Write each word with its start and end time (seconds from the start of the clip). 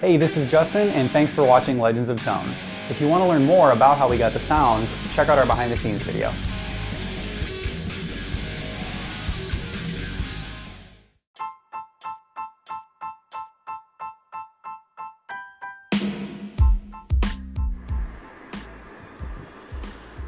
Hey, 0.00 0.16
this 0.16 0.36
is 0.36 0.48
Justin, 0.48 0.90
and 0.90 1.10
thanks 1.10 1.32
for 1.32 1.42
watching 1.42 1.80
Legends 1.80 2.08
of 2.08 2.22
Tone. 2.22 2.48
If 2.88 3.00
you 3.00 3.08
want 3.08 3.20
to 3.24 3.28
learn 3.28 3.44
more 3.44 3.72
about 3.72 3.98
how 3.98 4.08
we 4.08 4.16
got 4.16 4.32
the 4.32 4.38
sounds, 4.38 4.88
check 5.12 5.28
out 5.28 5.38
our 5.38 5.44
behind 5.44 5.72
the 5.72 5.76
scenes 5.76 6.02
video. 6.02 6.30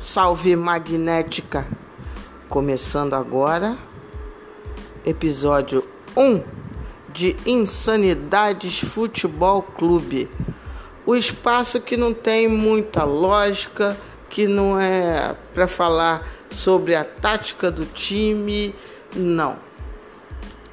Salve 0.00 0.56
Magnética! 0.56 1.64
Começando 2.49 3.14
agora, 3.14 3.78
episódio 5.06 5.87
1 6.17 6.60
de 7.12 7.37
Insanidades 7.47 8.81
Futebol 8.81 9.62
Clube. 9.62 10.31
O 11.05 11.17
espaço 11.17 11.81
que 11.81 11.97
não 11.97 12.12
tem 12.12 12.47
muita 12.47 13.05
lógica, 13.05 13.97
que 14.29 14.47
não 14.47 14.79
é 14.79 15.35
para 15.55 15.67
falar 15.67 16.27
sobre 16.51 16.95
a 16.95 17.05
tática 17.05 17.71
do 17.71 17.85
time, 17.85 18.75
não. 19.15 19.57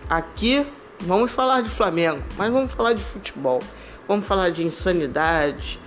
Aqui 0.10 0.66
vamos 1.02 1.32
falar 1.32 1.62
de 1.62 1.70
Flamengo, 1.70 2.22
mas 2.38 2.52
vamos 2.52 2.72
falar 2.74 2.94
de 2.94 3.04
futebol. 3.04 3.62
Vamos 4.08 4.26
falar 4.26 4.50
de 4.50 4.64
insanidade, 4.64 5.80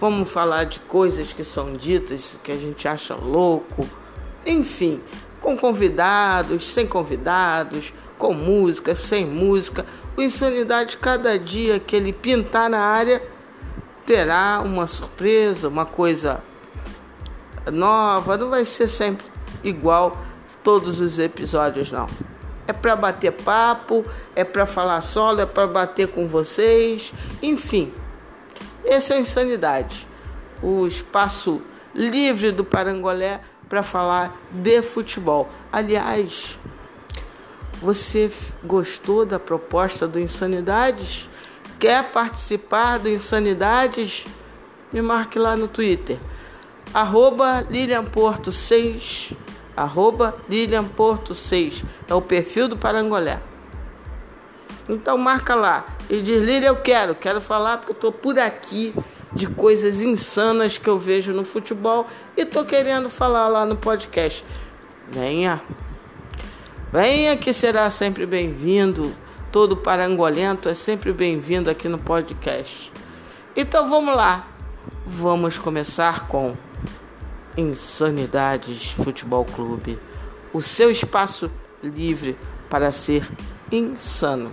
vamos 0.00 0.30
falar 0.30 0.64
de 0.64 0.80
coisas 0.80 1.32
que 1.32 1.44
são 1.44 1.76
ditas 1.76 2.38
que 2.42 2.50
a 2.52 2.56
gente 2.56 2.88
acha 2.88 3.14
louco. 3.14 3.86
Enfim, 4.46 5.02
com 5.40 5.56
convidados, 5.56 6.68
sem 6.68 6.86
convidados, 6.86 7.92
com 8.18 8.32
música, 8.32 8.94
sem 8.94 9.24
música. 9.24 9.84
O 10.16 10.22
Insanidade, 10.22 10.96
cada 10.96 11.38
dia 11.38 11.78
que 11.78 11.96
ele 11.96 12.12
pintar 12.12 12.70
na 12.70 12.80
área, 12.80 13.22
terá 14.04 14.62
uma 14.64 14.86
surpresa, 14.86 15.68
uma 15.68 15.84
coisa 15.84 16.42
nova. 17.72 18.36
Não 18.36 18.50
vai 18.50 18.64
ser 18.64 18.88
sempre 18.88 19.26
igual 19.62 20.16
todos 20.62 21.00
os 21.00 21.18
episódios, 21.18 21.92
não. 21.92 22.06
É 22.66 22.72
para 22.72 22.96
bater 22.96 23.32
papo, 23.32 24.04
é 24.34 24.42
para 24.42 24.66
falar 24.66 25.00
solo, 25.00 25.40
é 25.40 25.46
para 25.46 25.66
bater 25.66 26.08
com 26.08 26.26
vocês, 26.26 27.12
enfim. 27.42 27.92
Esse 28.84 29.12
é 29.12 29.16
a 29.16 29.20
Insanidade, 29.20 30.06
o 30.62 30.86
espaço 30.86 31.60
livre 31.94 32.52
do 32.52 32.64
Parangolé 32.64 33.40
para 33.68 33.82
falar 33.82 34.36
de 34.50 34.82
futebol. 34.82 35.48
Aliás, 35.72 36.58
você 37.80 38.30
gostou 38.64 39.26
da 39.26 39.38
proposta 39.38 40.06
do 40.06 40.18
Insanidades? 40.18 41.28
Quer 41.78 42.04
participar 42.10 42.98
do 42.98 43.08
Insanidades? 43.08 44.24
Me 44.92 45.02
marque 45.02 45.38
lá 45.38 45.56
no 45.56 45.68
Twitter. 45.68 46.18
Arroba 46.94 47.66
Lilian 47.68 48.04
Porto 48.04 48.50
6. 48.50 49.32
Arroba 49.76 50.36
Lilian 50.48 50.84
Porto 50.84 51.34
6. 51.34 51.84
É 52.08 52.14
o 52.14 52.22
perfil 52.22 52.68
do 52.68 52.76
Parangolé. 52.76 53.40
Então 54.88 55.18
marca 55.18 55.54
lá 55.54 55.84
e 56.08 56.22
diz, 56.22 56.42
Lilian, 56.42 56.68
eu 56.68 56.76
quero, 56.76 57.14
quero 57.14 57.40
falar 57.40 57.78
porque 57.78 57.92
eu 57.92 57.96
tô 57.96 58.12
por 58.12 58.38
aqui 58.38 58.94
de 59.32 59.46
coisas 59.46 60.00
insanas 60.00 60.78
que 60.78 60.88
eu 60.88 60.98
vejo 60.98 61.32
no 61.32 61.44
futebol 61.44 62.06
e 62.36 62.44
tô 62.44 62.64
querendo 62.64 63.10
falar 63.10 63.48
lá 63.48 63.66
no 63.66 63.76
podcast. 63.76 64.44
Venha. 65.10 65.62
Venha 66.96 67.36
que 67.36 67.52
será 67.52 67.90
sempre 67.90 68.24
bem-vindo. 68.24 69.14
Todo 69.52 69.76
parangolento 69.76 70.66
é 70.66 70.74
sempre 70.74 71.12
bem-vindo 71.12 71.68
aqui 71.68 71.90
no 71.90 71.98
podcast. 71.98 72.90
Então 73.54 73.90
vamos 73.90 74.16
lá. 74.16 74.48
Vamos 75.06 75.58
começar 75.58 76.26
com 76.26 76.56
Insanidades 77.54 78.92
Futebol 78.92 79.44
Clube. 79.44 79.98
O 80.54 80.62
seu 80.62 80.90
espaço 80.90 81.50
livre 81.82 82.34
para 82.70 82.90
ser 82.90 83.30
insano. 83.70 84.50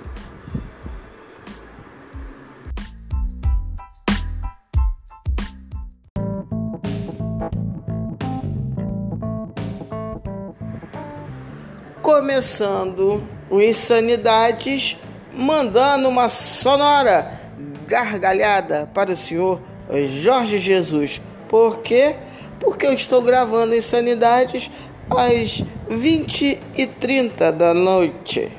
Começando 12.23 13.21
o 13.49 13.59
Insanidades, 13.61 14.97
mandando 15.33 16.07
uma 16.07 16.29
sonora 16.29 17.37
gargalhada 17.85 18.89
para 18.93 19.11
o 19.11 19.17
senhor 19.17 19.61
Jorge 20.07 20.57
Jesus. 20.57 21.21
Por 21.49 21.79
quê? 21.79 22.15
Porque 22.61 22.85
eu 22.85 22.93
estou 22.93 23.21
gravando 23.21 23.75
Insanidades 23.75 24.71
às 25.09 25.65
20 25.89 26.61
e 26.77 26.87
30 26.87 27.51
da 27.51 27.73
noite. 27.73 28.49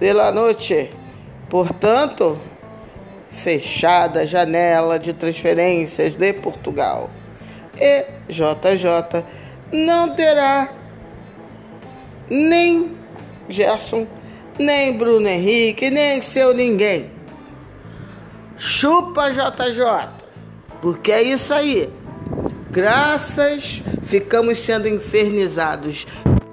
Pela 0.00 0.32
noite. 0.32 0.90
Portanto, 1.50 2.40
fechada 3.28 4.22
a 4.22 4.26
janela 4.26 4.98
de 4.98 5.12
transferências 5.12 6.14
de 6.14 6.32
Portugal. 6.32 7.10
E 7.78 8.06
JJ 8.30 9.22
não 9.70 10.14
terá 10.14 10.70
nem 12.30 13.01
Gerson, 13.48 14.06
nem 14.58 14.96
Bruno 14.96 15.28
Henrique, 15.28 15.90
nem 15.90 16.20
seu 16.22 16.54
ninguém. 16.54 17.10
Chupa 18.56 19.30
JJ, 19.30 20.08
porque 20.80 21.10
é 21.10 21.22
isso 21.22 21.52
aí. 21.52 21.88
Graças 22.70 23.82
ficamos 24.04 24.58
sendo 24.58 24.88
infernizados 24.88 26.06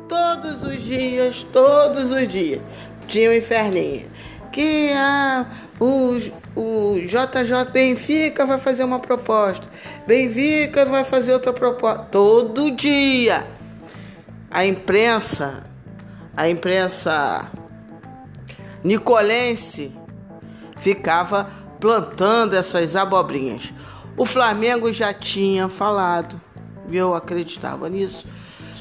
todos 0.08 0.64
os 0.64 0.82
dias, 0.82 1.44
todos 1.52 2.10
os 2.12 2.28
dias. 2.28 2.62
Tinha 3.08 3.30
um 3.30 3.34
inferninho. 3.34 4.10
Que 4.52 4.92
ah, 4.96 5.46
o, 5.80 6.18
o 6.56 7.00
JJ 7.00 7.72
Benfica 7.72 8.46
vai 8.46 8.60
fazer 8.60 8.84
uma 8.84 9.00
proposta. 9.00 9.70
Benfica 10.06 10.86
vai 10.86 11.06
fazer 11.06 11.34
outra 11.34 11.54
proposta. 11.54 12.08
Todo 12.12 12.72
dia. 12.72 13.46
A 14.52 14.66
imprensa 14.66 15.69
a 16.40 16.50
imprensa 16.50 17.52
nicolense 18.82 19.92
ficava 20.78 21.50
plantando 21.82 22.56
essas 22.56 22.96
abobrinhas. 22.96 23.74
O 24.16 24.24
Flamengo 24.24 24.94
já 24.94 25.14
tinha 25.14 25.68
falado, 25.68 26.40
e 26.88 26.96
eu 26.96 27.14
acreditava 27.14 27.90
nisso. 27.90 28.26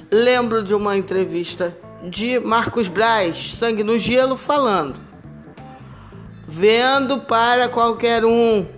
Lembro 0.08 0.62
de 0.62 0.72
uma 0.72 0.96
entrevista 0.96 1.76
de 2.04 2.38
Marcos 2.38 2.88
Braz, 2.88 3.54
Sangue 3.54 3.82
no 3.82 3.98
Gelo, 3.98 4.36
falando: 4.36 5.00
vendo 6.46 7.18
para 7.18 7.68
qualquer 7.68 8.24
um, 8.24 8.68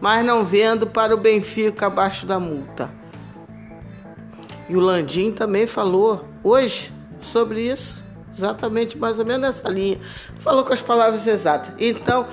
mas 0.00 0.24
não 0.24 0.42
vendo 0.42 0.86
para 0.86 1.14
o 1.14 1.18
Benfica 1.18 1.88
abaixo 1.88 2.24
da 2.24 2.40
multa. 2.40 2.90
E 4.70 4.74
o 4.74 4.80
Landim 4.80 5.32
também 5.32 5.66
falou 5.66 6.26
hoje 6.42 6.90
sobre 7.20 7.70
isso. 7.70 8.01
Exatamente, 8.36 8.96
mais 8.96 9.18
ou 9.18 9.24
menos 9.24 9.42
nessa 9.42 9.68
linha. 9.68 9.98
Falou 10.38 10.64
com 10.64 10.72
as 10.72 10.80
palavras 10.80 11.26
exatas. 11.26 11.74
Então, 11.78 12.26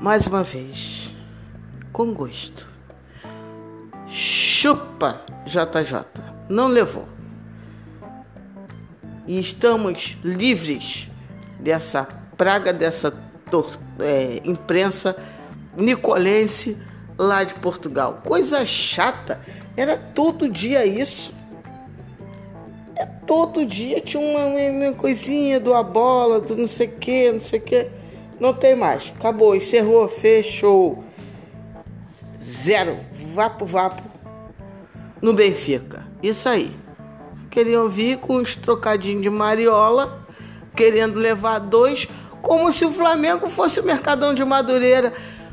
mais 0.00 0.26
uma 0.26 0.42
vez, 0.42 1.14
com 1.92 2.12
gosto. 2.12 2.68
Chupa 4.06 5.22
JJ. 5.46 6.04
Não 6.48 6.68
levou. 6.68 7.08
E 9.26 9.38
estamos 9.38 10.16
livres 10.22 11.10
dessa 11.58 12.06
praga, 12.36 12.72
dessa 12.72 13.12
é, 13.98 14.40
imprensa 14.44 15.16
nicolense 15.76 16.76
lá 17.18 17.44
de 17.44 17.54
Portugal. 17.54 18.20
Coisa 18.24 18.64
chata. 18.64 19.40
Era 19.76 19.96
todo 19.96 20.48
dia 20.48 20.86
isso. 20.86 21.34
Todo 23.26 23.66
dia 23.66 24.00
tinha 24.00 24.22
uma, 24.22 24.46
uma 24.46 24.94
coisinha 24.94 25.58
do 25.60 25.74
a 25.74 25.82
bola, 25.82 26.40
do 26.40 26.56
não 26.56 26.68
sei 26.68 26.86
o 26.86 26.92
que, 26.92 27.32
não 27.32 27.40
sei 27.40 27.58
o 27.58 27.62
que. 27.62 27.86
Não 28.38 28.54
tem 28.54 28.76
mais. 28.76 29.12
Acabou, 29.18 29.54
encerrou, 29.56 30.08
fechou. 30.08 31.04
Zero. 32.42 32.98
Vapo, 33.34 33.66
vapo. 33.66 34.02
No 35.20 35.32
Benfica. 35.32 36.06
Isso 36.22 36.48
aí. 36.48 36.70
Queriam 37.50 37.88
vir 37.88 38.18
com 38.18 38.36
uns 38.36 38.54
trocadinhos 38.54 39.22
de 39.22 39.30
mariola, 39.30 40.22
querendo 40.74 41.18
levar 41.18 41.58
dois, 41.58 42.06
como 42.42 42.70
se 42.70 42.84
o 42.84 42.90
Flamengo 42.90 43.48
fosse 43.48 43.80
o 43.80 43.84
Mercadão 43.84 44.34
de 44.34 44.44
Madureira. 44.44 45.12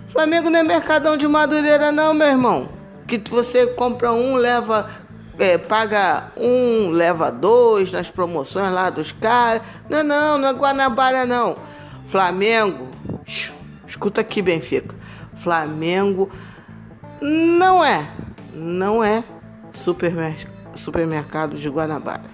Flamengo 0.09 0.49
não 0.49 0.59
é 0.59 0.63
Mercadão 0.63 1.17
de 1.17 1.27
Madureira, 1.27 1.91
não, 1.91 2.13
meu 2.13 2.27
irmão. 2.27 2.69
Que 3.07 3.17
você 3.29 3.67
compra 3.67 4.11
um, 4.11 4.35
leva 4.35 4.89
é, 5.39 5.57
paga 5.57 6.31
um, 6.37 6.89
leva 6.91 7.31
dois 7.31 7.91
nas 7.91 8.09
promoções 8.09 8.71
lá 8.71 8.89
dos 8.89 9.11
caras. 9.11 9.61
Não, 9.89 10.03
não, 10.03 10.37
não 10.37 10.47
é 10.47 10.53
Guanabara 10.53 11.25
não. 11.25 11.57
Flamengo, 12.07 12.89
escuta 13.87 14.21
aqui, 14.21 14.41
Benfica. 14.41 14.95
Flamengo 15.35 16.29
não 17.21 17.83
é, 17.83 18.07
não 18.53 19.03
é 19.03 19.23
supermercado 20.75 21.55
de 21.55 21.69
Guanabara. 21.69 22.33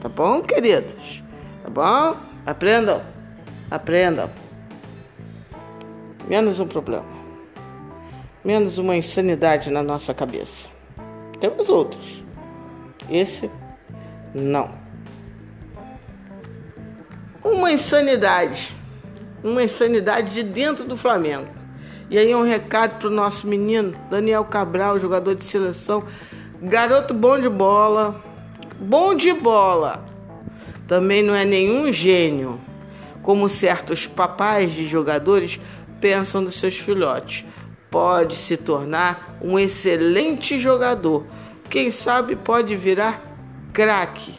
Tá 0.00 0.08
bom, 0.08 0.40
queridos? 0.40 1.22
Tá 1.62 1.70
bom? 1.70 2.16
Aprendam, 2.46 3.02
aprendam. 3.70 4.30
Menos 6.28 6.60
um 6.60 6.66
problema. 6.66 7.04
Menos 8.44 8.78
uma 8.78 8.96
insanidade 8.96 9.70
na 9.70 9.82
nossa 9.82 10.12
cabeça. 10.12 10.73
Temos 11.40 11.68
outros. 11.68 12.24
Esse, 13.10 13.50
não. 14.34 14.70
Uma 17.42 17.70
insanidade. 17.72 18.74
Uma 19.42 19.62
insanidade 19.62 20.32
de 20.32 20.42
dentro 20.42 20.84
do 20.84 20.96
Flamengo. 20.96 21.48
E 22.10 22.18
aí 22.18 22.34
um 22.34 22.42
recado 22.42 22.98
pro 22.98 23.10
nosso 23.10 23.46
menino, 23.46 23.94
Daniel 24.10 24.44
Cabral, 24.44 24.98
jogador 24.98 25.34
de 25.34 25.44
seleção. 25.44 26.04
Garoto 26.62 27.12
bom 27.12 27.38
de 27.38 27.48
bola. 27.48 28.22
Bom 28.78 29.14
de 29.14 29.32
bola. 29.32 30.04
Também 30.86 31.22
não 31.22 31.34
é 31.34 31.44
nenhum 31.44 31.90
gênio, 31.90 32.60
como 33.22 33.48
certos 33.48 34.06
papais 34.06 34.72
de 34.72 34.86
jogadores 34.86 35.60
pensam 36.00 36.44
dos 36.44 36.60
seus 36.60 36.78
filhotes. 36.78 37.44
Pode 37.94 38.34
se 38.34 38.56
tornar 38.56 39.38
um 39.40 39.56
excelente 39.56 40.58
jogador. 40.58 41.24
Quem 41.70 41.92
sabe 41.92 42.34
pode 42.34 42.74
virar 42.74 43.22
craque. 43.72 44.34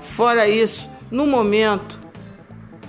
Fora 0.00 0.48
isso, 0.48 0.90
no 1.08 1.24
momento, 1.24 2.00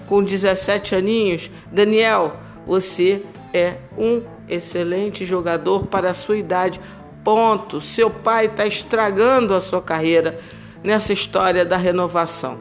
com 0.08 0.24
17 0.24 0.96
aninhos, 0.96 1.52
Daniel, 1.72 2.38
você 2.66 3.24
é 3.54 3.76
um 3.96 4.24
excelente 4.48 5.28
jogador 5.28 5.86
para 5.86 6.10
a 6.10 6.14
sua 6.16 6.38
idade. 6.38 6.82
Ponto. 7.24 7.80
Seu 7.80 8.10
pai 8.10 8.48
está 8.48 8.66
estragando 8.66 9.54
a 9.54 9.62
sua 9.62 9.80
carreira 9.80 10.40
nessa 10.84 11.14
história 11.14 11.64
da 11.64 11.78
renovação. 11.78 12.60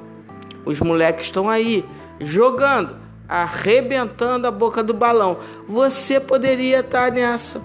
Os 0.67 0.83
moleques 0.83 1.25
estão 1.25 1.49
aí 1.49 1.83
jogando, 2.21 2.95
arrebentando 3.29 4.47
a 4.47 4.51
boca 4.51 4.83
do 4.83 4.95
balão. 4.95 5.39
Você 5.69 6.19
poderia 6.19 6.81
estar 6.81 7.13
nessa. 7.13 7.61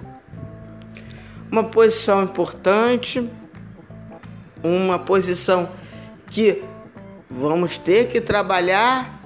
Uma 1.52 1.64
posição 1.64 2.24
importante, 2.24 3.30
uma 4.64 5.00
posição 5.00 5.70
que 6.30 6.64
vamos 7.30 7.78
ter 7.78 8.10
que 8.10 8.20
trabalhar. 8.20 9.22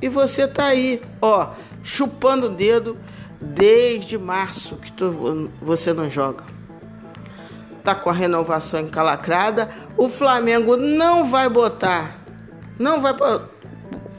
E 0.00 0.08
você 0.08 0.48
tá 0.48 0.66
aí, 0.66 1.00
ó, 1.20 1.50
chupando 1.82 2.46
o 2.46 2.50
dedo 2.50 2.98
desde 3.40 4.18
março 4.18 4.76
que 4.76 4.92
tu, 4.92 5.50
você 5.62 5.92
não 5.92 6.10
joga. 6.10 6.44
Tá 7.84 7.94
com 7.94 8.10
a 8.10 8.12
renovação 8.12 8.80
encalacrada. 8.80 9.70
O 9.96 10.08
Flamengo 10.08 10.76
não 10.76 11.24
vai 11.24 11.48
botar 11.48 12.22
não 12.82 13.00
vai 13.00 13.14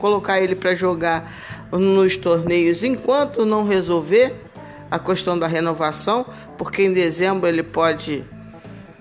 colocar 0.03 0.41
ele 0.41 0.53
para 0.53 0.75
jogar 0.75 1.31
nos 1.71 2.17
torneios 2.17 2.83
enquanto 2.83 3.45
não 3.45 3.65
resolver 3.65 4.35
a 4.91 4.99
questão 4.99 5.39
da 5.39 5.47
renovação, 5.47 6.25
porque 6.57 6.83
em 6.83 6.91
dezembro 6.91 7.47
ele 7.47 7.63
pode 7.63 8.25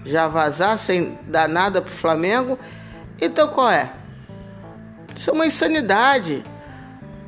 já 0.05 0.29
vazar 0.29 0.79
sem 0.79 1.19
dar 1.27 1.49
nada 1.49 1.83
para 1.83 1.93
o 1.93 1.97
Flamengo. 1.97 2.57
Então 3.21 3.49
qual 3.49 3.69
é? 3.69 3.91
Isso 5.13 5.31
é 5.31 5.33
uma 5.33 5.45
insanidade. 5.45 6.45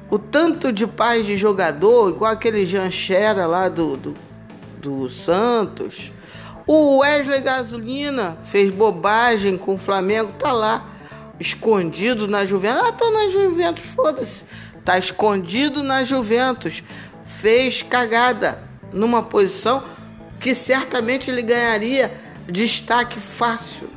O 0.08 0.20
tanto 0.20 0.70
de 0.70 0.86
paz 0.86 1.26
de 1.26 1.36
jogador, 1.36 2.10
igual 2.10 2.30
aquele 2.30 2.64
Jean 2.64 2.92
Xera 2.92 3.44
lá 3.44 3.68
do, 3.68 3.96
do, 3.96 4.14
do 4.78 5.08
Santos. 5.08 6.12
O 6.64 6.98
Wesley 6.98 7.40
Gasolina 7.40 8.38
fez 8.44 8.70
bobagem 8.70 9.58
com 9.58 9.74
o 9.74 9.78
Flamengo, 9.78 10.32
tá 10.38 10.52
lá 10.52 10.93
escondido 11.38 12.26
na 12.26 12.44
Juventus. 12.44 12.82
Ah, 12.86 12.92
tô 12.92 13.10
na 13.10 13.28
Juventus, 13.28 13.84
foda-se. 13.84 14.44
Tá 14.84 14.98
escondido 14.98 15.82
na 15.82 16.04
Juventus. 16.04 16.82
Fez 17.24 17.82
cagada 17.82 18.62
numa 18.92 19.22
posição 19.22 19.82
que 20.40 20.54
certamente 20.54 21.30
ele 21.30 21.42
ganharia 21.42 22.20
destaque 22.48 23.18
fácil. 23.18 23.88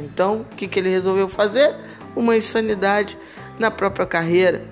Então, 0.00 0.40
o 0.40 0.56
que, 0.56 0.66
que 0.66 0.78
ele 0.78 0.88
resolveu 0.88 1.28
fazer? 1.28 1.74
Uma 2.16 2.36
insanidade 2.36 3.16
na 3.58 3.70
própria 3.70 4.06
carreira. 4.06 4.64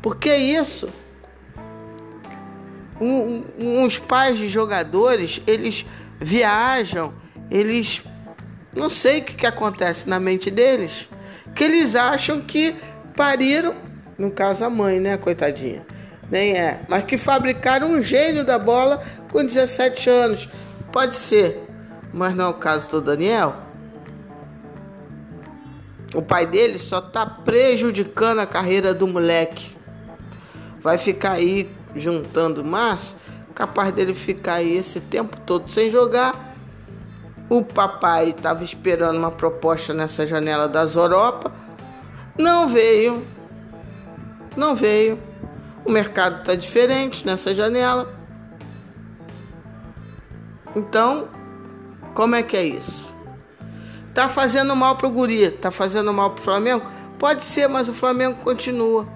Por 0.00 0.16
que 0.16 0.34
isso? 0.34 0.88
Um, 3.00 3.42
pais 4.06 4.38
de 4.38 4.48
jogadores, 4.48 5.42
eles 5.46 5.84
viajam, 6.20 7.12
eles 7.50 8.04
não 8.74 8.88
sei 8.88 9.20
o 9.20 9.24
que, 9.24 9.34
que 9.34 9.46
acontece 9.46 10.08
na 10.08 10.18
mente 10.18 10.50
deles, 10.50 11.08
que 11.54 11.64
eles 11.64 11.94
acham 11.94 12.40
que 12.40 12.74
pariram, 13.14 13.74
no 14.16 14.30
caso 14.30 14.64
a 14.64 14.70
mãe, 14.70 14.98
né, 14.98 15.16
coitadinha, 15.16 15.86
nem 16.30 16.56
é, 16.56 16.80
mas 16.88 17.04
que 17.04 17.18
fabricaram 17.18 17.90
um 17.90 18.02
gênio 18.02 18.44
da 18.44 18.58
bola 18.58 19.02
com 19.30 19.44
17 19.44 20.08
anos. 20.08 20.48
Pode 20.90 21.16
ser, 21.16 21.62
mas 22.12 22.34
não 22.34 22.46
é 22.46 22.48
o 22.48 22.54
caso 22.54 22.88
do 22.88 23.00
Daniel. 23.00 23.56
O 26.14 26.22
pai 26.22 26.46
dele 26.46 26.78
só 26.78 27.00
tá 27.00 27.24
prejudicando 27.24 28.40
a 28.40 28.46
carreira 28.46 28.92
do 28.94 29.06
moleque. 29.06 29.76
Vai 30.82 30.98
ficar 30.98 31.32
aí 31.32 31.70
juntando 31.94 32.64
massa, 32.64 33.16
capaz 33.54 33.92
dele 33.92 34.14
ficar 34.14 34.54
aí 34.54 34.76
esse 34.76 35.00
tempo 35.00 35.36
todo 35.38 35.70
sem 35.70 35.90
jogar 35.90 36.51
o 37.52 37.62
papai 37.62 38.30
estava 38.30 38.64
esperando 38.64 39.18
uma 39.18 39.30
proposta 39.30 39.92
nessa 39.92 40.26
janela 40.26 40.66
das 40.66 40.96
Europa. 40.96 41.52
Não 42.38 42.66
veio. 42.68 43.26
Não 44.56 44.74
veio. 44.74 45.18
O 45.84 45.90
mercado 45.90 46.40
está 46.40 46.54
diferente 46.54 47.26
nessa 47.26 47.54
janela. 47.54 48.10
Então, 50.74 51.28
como 52.14 52.34
é 52.34 52.42
que 52.42 52.56
é 52.56 52.64
isso? 52.64 53.14
Tá 54.14 54.30
fazendo 54.30 54.74
mal 54.74 54.96
pro 54.96 55.10
guri, 55.10 55.50
tá 55.50 55.70
fazendo 55.70 56.10
mal 56.10 56.30
pro 56.30 56.42
Flamengo? 56.42 56.86
Pode 57.18 57.44
ser, 57.44 57.68
mas 57.68 57.86
o 57.86 57.92
Flamengo 57.92 58.40
continua. 58.40 59.06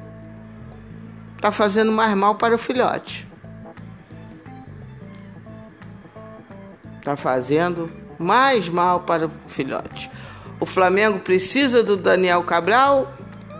Tá 1.40 1.50
fazendo 1.50 1.90
mais 1.90 2.14
mal 2.14 2.34
para 2.34 2.54
o 2.54 2.58
filhote. 2.58 3.26
Tá 7.02 7.16
fazendo 7.16 8.05
mais 8.18 8.68
mal 8.68 9.00
para 9.00 9.26
o 9.26 9.30
filhote. 9.48 10.10
O 10.58 10.66
Flamengo 10.66 11.18
precisa 11.18 11.82
do 11.82 11.96
Daniel 11.96 12.42
Cabral? 12.42 13.14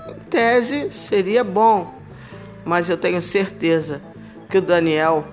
Em 0.08 0.14
tese, 0.30 0.90
seria 0.90 1.44
bom, 1.44 1.94
mas 2.64 2.88
eu 2.88 2.96
tenho 2.96 3.20
certeza 3.20 4.00
que 4.48 4.58
o 4.58 4.62
Daniel 4.62 5.24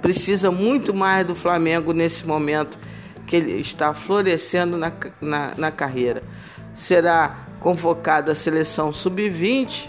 precisa 0.00 0.50
muito 0.50 0.94
mais 0.94 1.24
do 1.24 1.34
Flamengo 1.34 1.92
nesse 1.92 2.26
momento 2.26 2.78
que 3.26 3.36
ele 3.36 3.60
está 3.60 3.92
florescendo 3.92 4.76
na, 4.76 4.92
na, 5.20 5.52
na 5.56 5.70
carreira. 5.70 6.22
Será 6.74 7.46
convocada 7.60 8.32
a 8.32 8.34
seleção 8.34 8.92
sub-20 8.92 9.88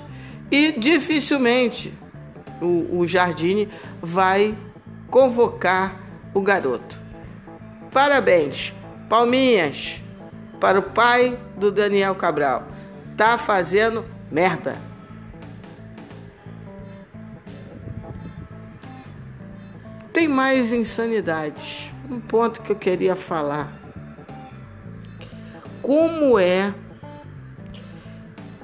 e 0.51 0.73
dificilmente 0.73 1.93
o, 2.61 2.99
o 2.99 3.07
Jardine 3.07 3.69
vai 4.01 4.53
convocar 5.09 5.99
o 6.33 6.41
garoto. 6.41 6.99
Parabéns! 7.91 8.73
Palminhas 9.11 10.01
para 10.57 10.79
o 10.79 10.83
pai 10.83 11.37
do 11.57 11.69
Daniel 11.69 12.15
Cabral. 12.15 12.65
Tá 13.17 13.37
fazendo 13.37 14.05
merda. 14.31 14.81
Tem 20.13 20.29
mais 20.29 20.71
insanidades. 20.71 21.91
Um 22.09 22.21
ponto 22.21 22.61
que 22.61 22.71
eu 22.71 22.75
queria 22.77 23.13
falar. 23.13 23.73
Como 25.81 26.39
é 26.39 26.73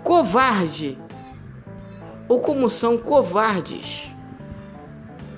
covarde 0.01 0.97
ou 2.29 2.39
como 2.39 2.69
são 2.69 2.97
covardes 2.97 4.13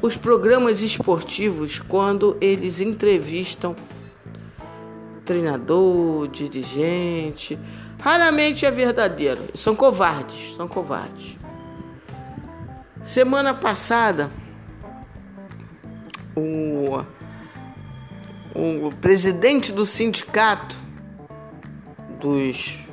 os 0.03 0.15
programas 0.15 0.83
esportivos 0.83 1.79
quando 1.79 2.37
eles 2.39 2.79
entrevistam 2.79 3.75
treinador, 5.29 6.27
dirigente. 6.27 7.59
Raramente 7.99 8.65
é 8.65 8.71
verdadeiro. 8.71 9.43
São 9.53 9.75
covardes, 9.75 10.55
são 10.55 10.67
covardes. 10.67 11.37
Semana 13.03 13.53
passada, 13.53 14.31
o, 16.35 17.03
o 18.55 18.91
presidente 18.95 19.71
do 19.71 19.85
sindicato 19.85 20.75
dos. 22.19 22.87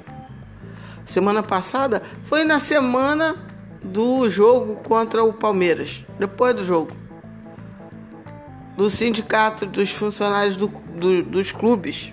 Semana 1.06 1.42
passada 1.42 2.02
foi 2.24 2.44
na 2.44 2.58
semana 2.58 3.34
do 3.82 4.28
jogo 4.28 4.76
contra 4.82 5.24
o 5.24 5.32
Palmeiras, 5.32 6.04
depois 6.18 6.54
do 6.54 6.64
jogo, 6.64 6.92
do 8.76 8.90
sindicato 8.90 9.64
dos 9.64 9.90
funcionários 9.90 10.56
do, 10.56 10.66
do, 10.68 11.22
dos 11.22 11.50
clubes. 11.50 12.12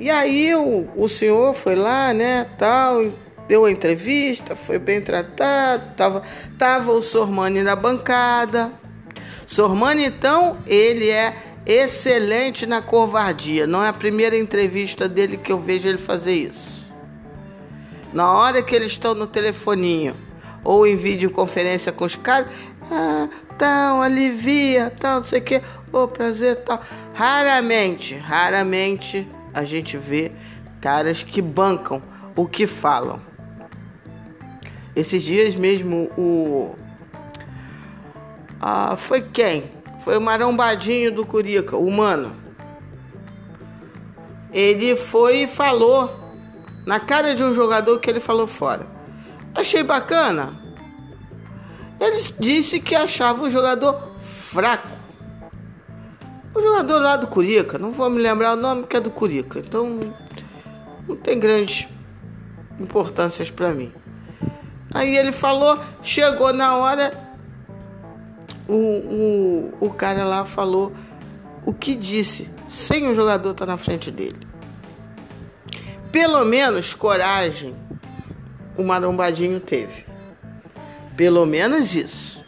E 0.00 0.08
aí 0.08 0.54
o, 0.54 0.88
o 0.96 1.10
senhor 1.10 1.54
foi 1.54 1.76
lá, 1.76 2.14
né, 2.14 2.46
tal, 2.56 3.04
deu 3.46 3.66
a 3.66 3.70
entrevista, 3.70 4.56
foi 4.56 4.78
bem 4.78 5.02
tratado, 5.02 5.94
tava, 5.94 6.22
tava 6.56 6.90
o 6.90 7.02
Sormani 7.02 7.62
na 7.62 7.76
bancada. 7.76 8.72
Sormani, 9.46 10.06
então, 10.06 10.56
ele 10.66 11.10
é 11.10 11.36
excelente 11.66 12.64
na 12.64 12.80
covardia. 12.80 13.66
Não 13.66 13.84
é 13.84 13.88
a 13.88 13.92
primeira 13.92 14.38
entrevista 14.38 15.06
dele 15.06 15.36
que 15.36 15.52
eu 15.52 15.60
vejo 15.60 15.86
ele 15.86 15.98
fazer 15.98 16.32
isso. 16.32 16.88
Na 18.10 18.32
hora 18.32 18.62
que 18.62 18.74
eles 18.74 18.92
estão 18.92 19.14
no 19.14 19.26
telefoninho 19.26 20.16
ou 20.64 20.86
em 20.86 20.96
videoconferência 20.96 21.92
com 21.92 22.06
os 22.06 22.16
caras, 22.16 22.48
ah, 22.90 23.28
tal, 23.58 24.00
alivia, 24.00 24.90
tal, 24.98 25.20
não 25.20 25.26
sei 25.26 25.40
o 25.40 25.44
que, 25.44 25.56
ô, 25.92 26.04
oh, 26.04 26.08
prazer, 26.08 26.56
tal. 26.62 26.82
Raramente, 27.12 28.14
raramente 28.14 29.28
a 29.52 29.64
gente 29.64 29.96
vê 29.96 30.32
caras 30.80 31.22
que 31.22 31.42
bancam 31.42 32.02
o 32.36 32.46
que 32.46 32.66
falam. 32.66 33.20
Esses 34.94 35.22
dias 35.22 35.54
mesmo 35.54 36.10
o. 36.16 36.74
Ah, 38.60 38.96
foi 38.96 39.20
quem? 39.20 39.70
Foi 40.04 40.16
o 40.16 40.20
marombadinho 40.20 41.12
do 41.12 41.24
Curica, 41.24 41.76
o 41.76 41.90
mano. 41.90 42.34
Ele 44.52 44.96
foi 44.96 45.42
e 45.42 45.46
falou 45.46 46.18
na 46.84 46.98
cara 46.98 47.34
de 47.34 47.44
um 47.44 47.54
jogador 47.54 47.98
que 47.98 48.10
ele 48.10 48.20
falou 48.20 48.46
fora. 48.46 48.86
Achei 49.54 49.82
bacana. 49.82 50.60
Ele 52.00 52.16
disse 52.38 52.80
que 52.80 52.94
achava 52.94 53.42
o 53.44 53.50
jogador 53.50 54.14
fraco. 54.18 54.99
O 56.54 56.60
jogador 56.60 56.98
lá 57.00 57.16
do 57.16 57.28
Curica, 57.28 57.78
não 57.78 57.92
vou 57.92 58.10
me 58.10 58.20
lembrar 58.20 58.54
o 58.54 58.56
nome 58.56 58.84
que 58.86 58.96
é 58.96 59.00
do 59.00 59.10
Curica, 59.10 59.60
então 59.60 60.00
não 61.06 61.16
tem 61.16 61.38
grandes 61.38 61.88
importâncias 62.80 63.50
para 63.50 63.72
mim. 63.72 63.92
Aí 64.92 65.16
ele 65.16 65.30
falou, 65.30 65.78
chegou 66.02 66.52
na 66.52 66.76
hora, 66.76 67.12
o, 68.66 68.74
o, 68.74 69.74
o 69.80 69.90
cara 69.90 70.24
lá 70.24 70.44
falou 70.44 70.92
o 71.64 71.72
que 71.72 71.94
disse, 71.94 72.50
sem 72.68 73.06
o 73.08 73.14
jogador 73.14 73.52
estar 73.52 73.66
tá 73.66 73.72
na 73.72 73.78
frente 73.78 74.10
dele. 74.10 74.48
Pelo 76.10 76.44
menos 76.44 76.92
coragem 76.92 77.76
o 78.76 78.82
marombadinho 78.82 79.60
teve. 79.60 80.04
Pelo 81.16 81.46
menos 81.46 81.94
isso. 81.94 82.44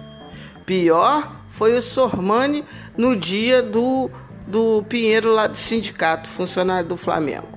Pior 0.66 1.36
foi 1.50 1.74
o 1.76 1.82
Sormani 1.82 2.64
no 2.96 3.16
dia 3.16 3.62
do, 3.62 4.10
do 4.46 4.82
Pinheiro 4.88 5.32
lá 5.32 5.46
do 5.46 5.56
sindicato, 5.56 6.28
funcionário 6.28 6.88
do 6.88 6.96
Flamengo. 6.96 7.48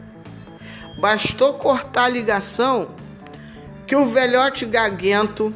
Bastou 0.99 1.53
cortar 1.53 2.05
a 2.05 2.09
ligação 2.09 2.89
que 3.85 3.95
o 3.95 4.07
velhote 4.07 4.65
gaguento, 4.65 5.53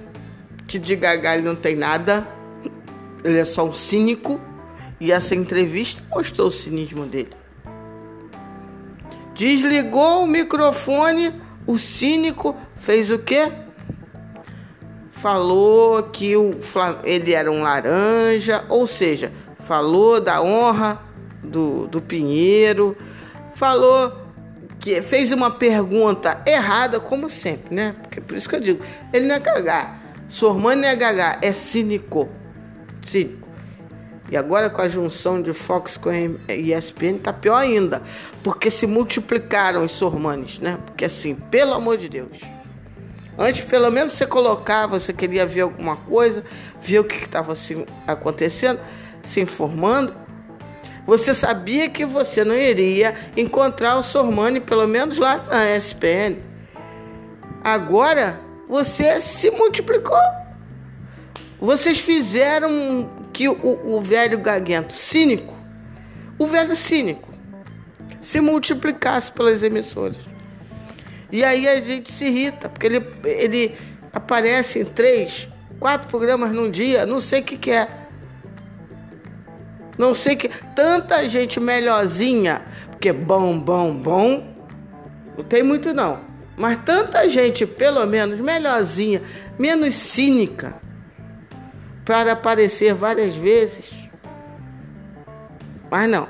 que 0.67 0.77
de 0.77 0.93
ele 0.93 1.41
não 1.41 1.55
tem 1.55 1.75
nada, 1.75 2.27
ele 3.24 3.39
é 3.39 3.45
só 3.45 3.65
um 3.65 3.74
cínico 3.74 4.39
e 5.00 5.12
essa 5.12 5.36
entrevista 5.36 6.03
mostrou 6.09 6.50
o 6.50 6.51
cinismo 6.51 7.05
dele. 7.05 7.31
Desligou 9.33 10.24
o 10.24 10.27
microfone, 10.27 11.33
o 11.65 11.77
cínico 11.77 12.55
fez 12.75 13.09
o 13.09 13.19
quê? 13.19 13.51
Falou 15.11 16.03
que 16.03 16.35
o, 16.35 16.59
ele 17.03 17.33
era 17.33 17.51
um 17.51 17.61
laranja, 17.61 18.63
ou 18.70 18.85
seja, 18.85 19.31
falou 19.70 20.20
da 20.20 20.42
honra 20.42 21.00
do, 21.44 21.86
do 21.86 22.01
Pinheiro, 22.01 22.98
falou 23.53 24.12
que 24.79 25.00
fez 25.03 25.32
uma 25.32 25.51
pergunta 25.51 26.42
errada, 26.44 27.00
como 27.00 27.29
sempre, 27.29 27.75
né? 27.75 27.96
Porque 28.01 28.20
por 28.20 28.36
isso 28.36 28.50
que 28.50 28.55
eu 28.55 28.62
digo, 28.62 28.84
ele 29.14 29.27
não 29.27 29.36
é 29.36 29.40
gagá. 29.40 29.96
Sormani 30.27 30.82
não 30.82 30.90
é 30.90 30.96
gagá, 30.96 31.38
é 31.44 31.53
cínico 31.53 32.27
cínico. 33.05 33.48
E 34.32 34.36
agora 34.36 34.72
com 34.72 34.82
a 34.82 34.88
junção 34.88 35.40
de 35.40 35.53
Fox 35.53 35.98
com 35.98 36.10
ESPN 36.12 37.20
tá 37.22 37.32
pior 37.32 37.58
ainda, 37.58 38.01
porque 38.44 38.72
se 38.72 38.88
multiplicaram 38.88 39.86
os 39.86 39.92
sormanes, 39.92 40.58
né? 40.58 40.79
Porque 40.84 41.05
assim, 41.05 41.36
pelo 41.36 41.75
amor 41.75 41.96
de 41.96 42.10
Deus. 42.10 42.42
Antes, 43.38 43.64
pelo 43.66 43.92
menos 43.92 44.14
você 44.14 44.25
colocava, 44.25 45.00
você 45.00 45.14
queria 45.14 45.46
ver 45.46 45.62
alguma 45.62 45.96
coisa, 45.96 46.44
ver 46.82 47.00
o 47.00 47.03
que 47.03 47.24
estava 47.24 47.55
se 47.55 47.86
acontecendo, 48.08 48.79
se 49.24 49.42
informando. 49.42 50.14
Você 51.05 51.34
sabia 51.34 51.90
que 51.90 52.05
você 52.05 52.44
não 52.44 52.55
iria 52.55 53.16
encontrar 53.36 53.96
o 53.98 54.03
Sormani, 54.03 54.60
pelo 54.60 54.88
menos 54.88 55.18
lá 55.18 55.38
na 55.38 55.75
ESPN. 55.75 56.38
Agora 57.64 58.40
você 58.68 59.20
se 59.20 59.50
multiplicou. 59.50 60.22
Vocês 61.60 62.00
fizeram 62.00 63.10
que 63.34 63.50
o, 63.50 63.58
o 63.62 64.01
velho 64.01 64.40
gaguento 64.40 64.94
cínico, 64.94 65.58
o 66.38 66.48
velho 66.48 66.75
cínico, 66.75 67.29
se 68.22 68.40
multiplicasse 68.40 69.32
pelas 69.32 69.64
emissoras. 69.64 70.18
E 71.32 71.44
aí 71.44 71.68
a 71.68 71.79
gente 71.79 72.12
se 72.12 72.25
irrita, 72.25 72.70
porque 72.70 72.88
ele, 72.88 73.05
ele 73.24 73.75
aparece 74.14 74.79
em 74.79 74.86
três, 74.86 75.48
quatro 75.79 76.08
programas 76.08 76.51
num 76.51 76.70
dia, 76.70 77.05
não 77.05 77.20
sei 77.20 77.42
o 77.42 77.44
que, 77.44 77.58
que 77.58 77.72
é. 77.72 77.88
Não 80.00 80.16
sei 80.16 80.38
que. 80.38 80.48
Tanta 80.74 81.27
gente 81.27 81.59
melhorzinha, 81.59 82.62
porque 82.90 83.12
bom, 83.12 83.59
bom, 83.59 83.94
bom, 83.94 84.55
não 85.38 85.44
tem 85.44 85.62
muito 85.62 85.94
não. 85.94 86.22
Mas 86.55 86.79
tanta 86.85 87.27
gente, 87.27 87.66
pelo 87.66 88.05
menos, 88.07 88.40
melhorzinha, 88.40 89.22
menos 89.57 89.94
cínica 89.94 90.75
para 92.05 92.31
aparecer 92.31 92.94
várias 92.94 93.35
vezes. 93.35 94.09
Mas 95.92 96.09
não, 96.09 96.29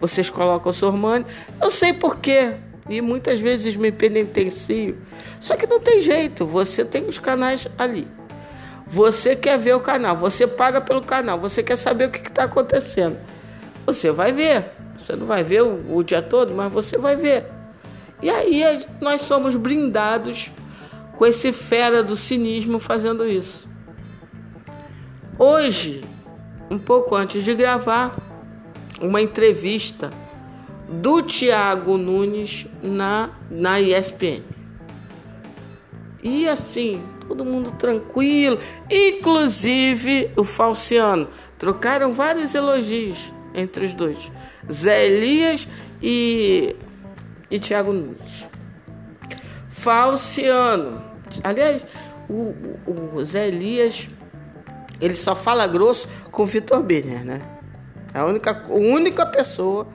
vocês 0.00 0.28
colocam 0.28 0.70
o 0.70 0.74
Sormani, 0.74 1.24
eu 1.62 1.70
sei 1.70 1.92
porquê, 1.92 2.54
e 2.88 3.00
muitas 3.00 3.38
vezes 3.38 3.76
me 3.76 3.92
penitencio. 3.92 4.98
Só 5.38 5.56
que 5.56 5.66
não 5.68 5.78
tem 5.78 6.00
jeito, 6.00 6.44
você 6.44 6.84
tem 6.84 7.08
os 7.08 7.18
canais 7.18 7.68
ali. 7.78 8.08
Você 8.86 9.34
quer 9.34 9.58
ver 9.58 9.74
o 9.74 9.80
canal, 9.80 10.16
você 10.16 10.46
paga 10.46 10.80
pelo 10.80 11.02
canal, 11.02 11.38
você 11.38 11.62
quer 11.62 11.76
saber 11.76 12.08
o 12.08 12.10
que 12.10 12.28
está 12.28 12.44
acontecendo. 12.44 13.18
Você 13.86 14.10
vai 14.10 14.32
ver. 14.32 14.70
Você 14.98 15.16
não 15.16 15.26
vai 15.26 15.42
ver 15.42 15.62
o, 15.62 15.96
o 15.96 16.02
dia 16.02 16.22
todo, 16.22 16.54
mas 16.54 16.72
você 16.72 16.96
vai 16.96 17.16
ver. 17.16 17.46
E 18.22 18.30
aí 18.30 18.84
nós 19.00 19.22
somos 19.22 19.56
brindados 19.56 20.50
com 21.16 21.26
esse 21.26 21.52
fera 21.52 22.02
do 22.02 22.16
cinismo 22.16 22.78
fazendo 22.78 23.26
isso. 23.26 23.68
Hoje, 25.38 26.02
um 26.70 26.78
pouco 26.78 27.14
antes 27.14 27.44
de 27.44 27.54
gravar, 27.54 28.16
uma 29.00 29.20
entrevista 29.20 30.10
do 30.88 31.22
Tiago 31.22 31.96
Nunes 31.96 32.66
na, 32.82 33.30
na 33.50 33.80
ESPN. 33.80 34.42
E 36.22 36.48
assim, 36.48 37.02
todo 37.26 37.44
mundo 37.44 37.72
tranquilo, 37.72 38.58
inclusive 38.90 40.30
o 40.36 40.44
Falciano. 40.44 41.28
Trocaram 41.58 42.12
vários 42.12 42.54
elogios 42.54 43.32
entre 43.54 43.86
os 43.86 43.94
dois, 43.94 44.30
Zé 44.70 45.06
Elias 45.06 45.68
e, 46.02 46.74
e 47.50 47.58
Tiago 47.58 47.92
Nunes. 47.92 48.48
Falciano, 49.70 51.02
aliás, 51.42 51.84
o, 52.28 52.54
o, 52.86 53.24
Zé 53.24 53.48
Elias 53.48 54.08
ele 55.00 55.14
só 55.14 55.36
fala 55.36 55.66
grosso 55.66 56.08
com 56.30 56.42
o 56.42 56.46
Vitor 56.46 56.82
Birner, 56.82 57.24
né? 57.24 57.40
A 58.12 58.24
única, 58.24 58.64
a 58.68 58.72
única 58.72 59.26
pessoa 59.26 59.86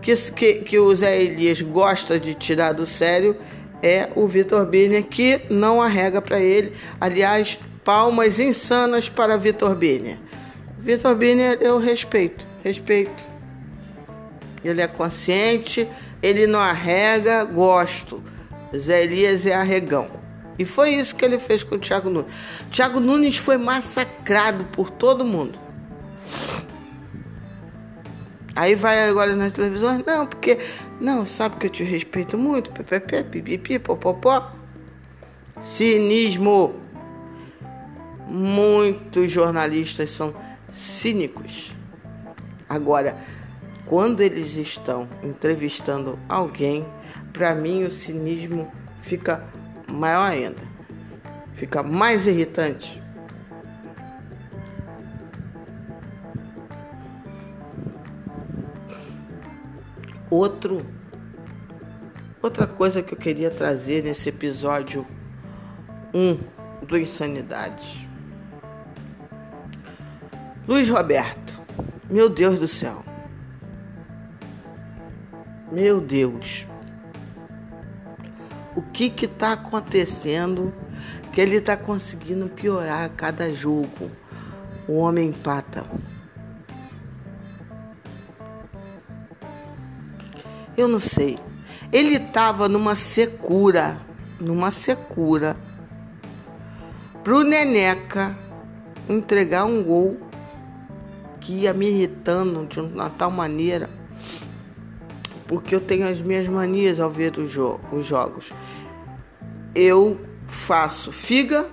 que, 0.00 0.16
que, 0.32 0.54
que 0.60 0.78
o 0.78 0.94
Zé 0.94 1.22
Elias 1.22 1.60
gosta 1.62 2.18
de 2.18 2.34
tirar 2.34 2.72
do 2.72 2.86
sério 2.86 3.36
é 3.84 4.08
o 4.16 4.26
Vitor 4.26 4.64
Birner, 4.64 5.04
que 5.04 5.42
não 5.50 5.82
arrega 5.82 6.22
para 6.22 6.40
ele. 6.40 6.72
Aliás, 6.98 7.58
palmas 7.84 8.40
insanas 8.40 9.10
para 9.10 9.36
Vitor 9.36 9.74
Birner. 9.76 10.18
Vitor 10.78 11.14
Birner 11.14 11.58
eu 11.60 11.78
respeito, 11.78 12.48
respeito. 12.62 13.22
Ele 14.64 14.80
é 14.80 14.86
consciente, 14.86 15.86
ele 16.22 16.46
não 16.46 16.60
arrega, 16.60 17.44
gosto. 17.44 18.22
Zé 18.74 19.04
Elias 19.04 19.46
é 19.46 19.54
arregão. 19.54 20.08
E 20.58 20.64
foi 20.64 20.94
isso 20.94 21.14
que 21.14 21.24
ele 21.24 21.38
fez 21.38 21.62
com 21.62 21.74
o 21.74 21.78
Thiago 21.78 22.08
Nunes. 22.08 22.32
Thiago 22.70 23.00
Nunes 23.00 23.36
foi 23.36 23.58
massacrado 23.58 24.64
por 24.72 24.88
todo 24.88 25.26
mundo. 25.26 25.58
Aí 28.56 28.74
vai 28.74 29.08
agora 29.08 29.34
nas 29.34 29.52
televisões, 29.52 30.04
não, 30.04 30.26
porque. 30.26 30.58
Não, 31.00 31.26
sabe 31.26 31.56
que 31.56 31.66
eu 31.66 31.70
te 31.70 31.82
respeito 31.82 32.38
muito, 32.38 32.70
ppp, 32.70 33.24
pipipi, 33.24 33.78
popopó. 33.78 34.52
cinismo. 35.60 36.74
Muitos 38.26 39.30
jornalistas 39.30 40.10
são 40.10 40.34
cínicos. 40.70 41.74
Agora, 42.68 43.16
quando 43.86 44.22
eles 44.22 44.56
estão 44.56 45.08
entrevistando 45.22 46.18
alguém, 46.28 46.86
para 47.32 47.54
mim 47.54 47.84
o 47.84 47.90
cinismo 47.90 48.72
fica 49.00 49.44
maior 49.86 50.30
ainda. 50.30 50.62
Fica 51.54 51.82
mais 51.82 52.26
irritante. 52.26 53.03
Outro 60.30 60.84
outra 62.42 62.66
coisa 62.66 63.02
que 63.02 63.14
eu 63.14 63.18
queria 63.18 63.50
trazer 63.50 64.02
nesse 64.04 64.28
episódio 64.28 65.06
1 66.12 66.38
do 66.84 66.98
Insanidade. 66.98 68.08
Luiz 70.68 70.88
Roberto, 70.88 71.60
meu 72.10 72.28
Deus 72.28 72.58
do 72.58 72.68
céu. 72.68 73.02
Meu 75.72 76.00
Deus. 76.00 76.68
O 78.76 78.82
que 78.82 79.08
que 79.08 79.26
tá 79.26 79.52
acontecendo 79.52 80.74
que 81.32 81.40
ele 81.40 81.60
tá 81.60 81.76
conseguindo 81.76 82.48
piorar 82.48 83.04
a 83.04 83.08
cada 83.08 83.52
jogo? 83.52 84.10
O 84.86 84.98
homem 84.98 85.30
empata. 85.30 85.84
Eu 90.76 90.88
não 90.88 90.98
sei. 90.98 91.38
Ele 91.92 92.18
tava 92.18 92.68
numa 92.68 92.94
secura, 92.94 94.00
numa 94.40 94.70
secura 94.70 95.56
pro 97.22 97.42
Neneca 97.42 98.36
entregar 99.08 99.64
um 99.64 99.82
gol 99.82 100.18
que 101.40 101.60
ia 101.60 101.74
me 101.74 101.86
irritando 101.86 102.66
de 102.66 102.80
uma 102.80 103.10
tal 103.10 103.30
maneira, 103.30 103.90
porque 105.46 105.74
eu 105.74 105.80
tenho 105.80 106.08
as 106.08 106.20
minhas 106.20 106.48
manias 106.48 106.98
ao 106.98 107.10
ver 107.10 107.38
os, 107.38 107.50
jo 107.50 107.78
os 107.92 108.06
jogos. 108.06 108.52
Eu 109.74 110.18
faço 110.48 111.12
figa 111.12 111.68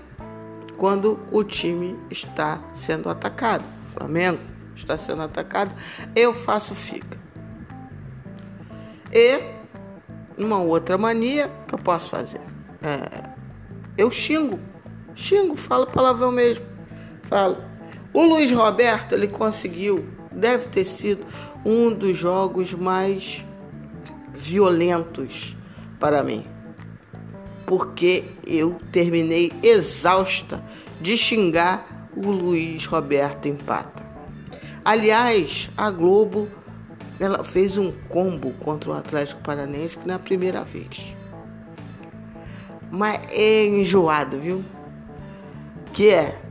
quando 0.77 1.19
o 1.31 1.43
time 1.43 1.97
está 2.09 2.61
sendo 2.73 3.09
atacado. 3.09 3.63
O 3.63 3.99
Flamengo 3.99 4.39
está 4.75 4.97
sendo 4.97 5.21
atacado, 5.21 5.73
eu 6.15 6.33
faço 6.33 6.73
figa. 6.75 7.20
E 9.11 9.41
uma 10.37 10.59
outra 10.59 10.97
mania 10.97 11.51
que 11.67 11.75
eu 11.75 11.79
posso 11.79 12.09
fazer, 12.09 12.41
é, 12.81 13.29
eu 13.97 14.11
xingo, 14.11 14.59
xingo, 15.13 15.55
falo 15.55 15.87
palavrão 15.87 16.31
mesmo, 16.31 16.65
falo. 17.23 17.57
O 18.13 18.23
Luiz 18.23 18.51
Roberto 18.51 19.13
ele 19.13 19.27
conseguiu, 19.27 20.05
deve 20.31 20.67
ter 20.67 20.85
sido 20.85 21.25
um 21.65 21.93
dos 21.93 22.17
jogos 22.17 22.73
mais 22.73 23.45
violentos 24.33 25.55
para 25.99 26.23
mim, 26.23 26.45
porque 27.65 28.25
eu 28.45 28.79
terminei 28.91 29.51
exausta 29.61 30.63
de 30.99 31.17
xingar 31.17 32.09
o 32.15 32.31
Luiz 32.31 32.85
Roberto 32.85 33.47
empata. 33.47 34.03
Aliás, 34.83 35.69
a 35.77 35.91
Globo 35.91 36.47
ela 37.21 37.43
fez 37.43 37.77
um 37.77 37.91
combo 38.09 38.51
contra 38.53 38.89
o 38.89 38.93
Atlético 38.93 39.41
Paranense 39.41 39.95
que 39.95 40.07
não 40.07 40.15
é 40.15 40.17
primeira 40.17 40.63
vez. 40.63 41.15
Mas 42.89 43.19
é 43.29 43.65
enjoado, 43.67 44.39
viu? 44.39 44.65
Que 45.93 46.09
é 46.09 46.41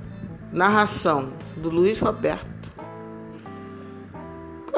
narração 0.52 1.33
do 1.56 1.70
Luiz 1.70 1.98
Roberto. 1.98 2.48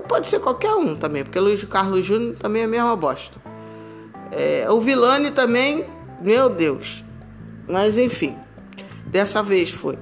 Pode 0.09 0.29
ser 0.29 0.41
qualquer 0.41 0.75
um 0.75 0.97
também, 0.97 1.25
porque 1.25 1.39
Luiz 1.39 1.63
Carlos 1.65 2.05
Júnior 2.05 2.37
também 2.37 2.63
é 2.63 2.65
a 2.65 2.69
mesma 2.69 2.97
bosta. 2.97 3.39
É, 4.31 4.71
o 4.71 4.81
Vilani 4.81 5.31
também, 5.31 5.87
meu 6.21 6.49
Deus. 6.49 7.05
Mas 7.69 7.99
enfim, 7.99 8.37
dessa 9.07 9.43
vez 9.43 9.71
foi 9.71 9.99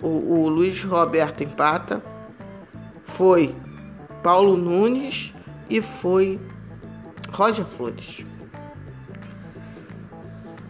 o, 0.00 0.08
o 0.08 0.48
Luiz 0.48 0.82
Roberto 0.84 1.42
empata, 1.42 2.02
foi 3.04 3.54
Paulo 4.22 4.56
Nunes 4.56 5.34
e 5.68 5.80
foi 5.80 6.38
Roger 7.30 7.64
Flores. 7.64 8.24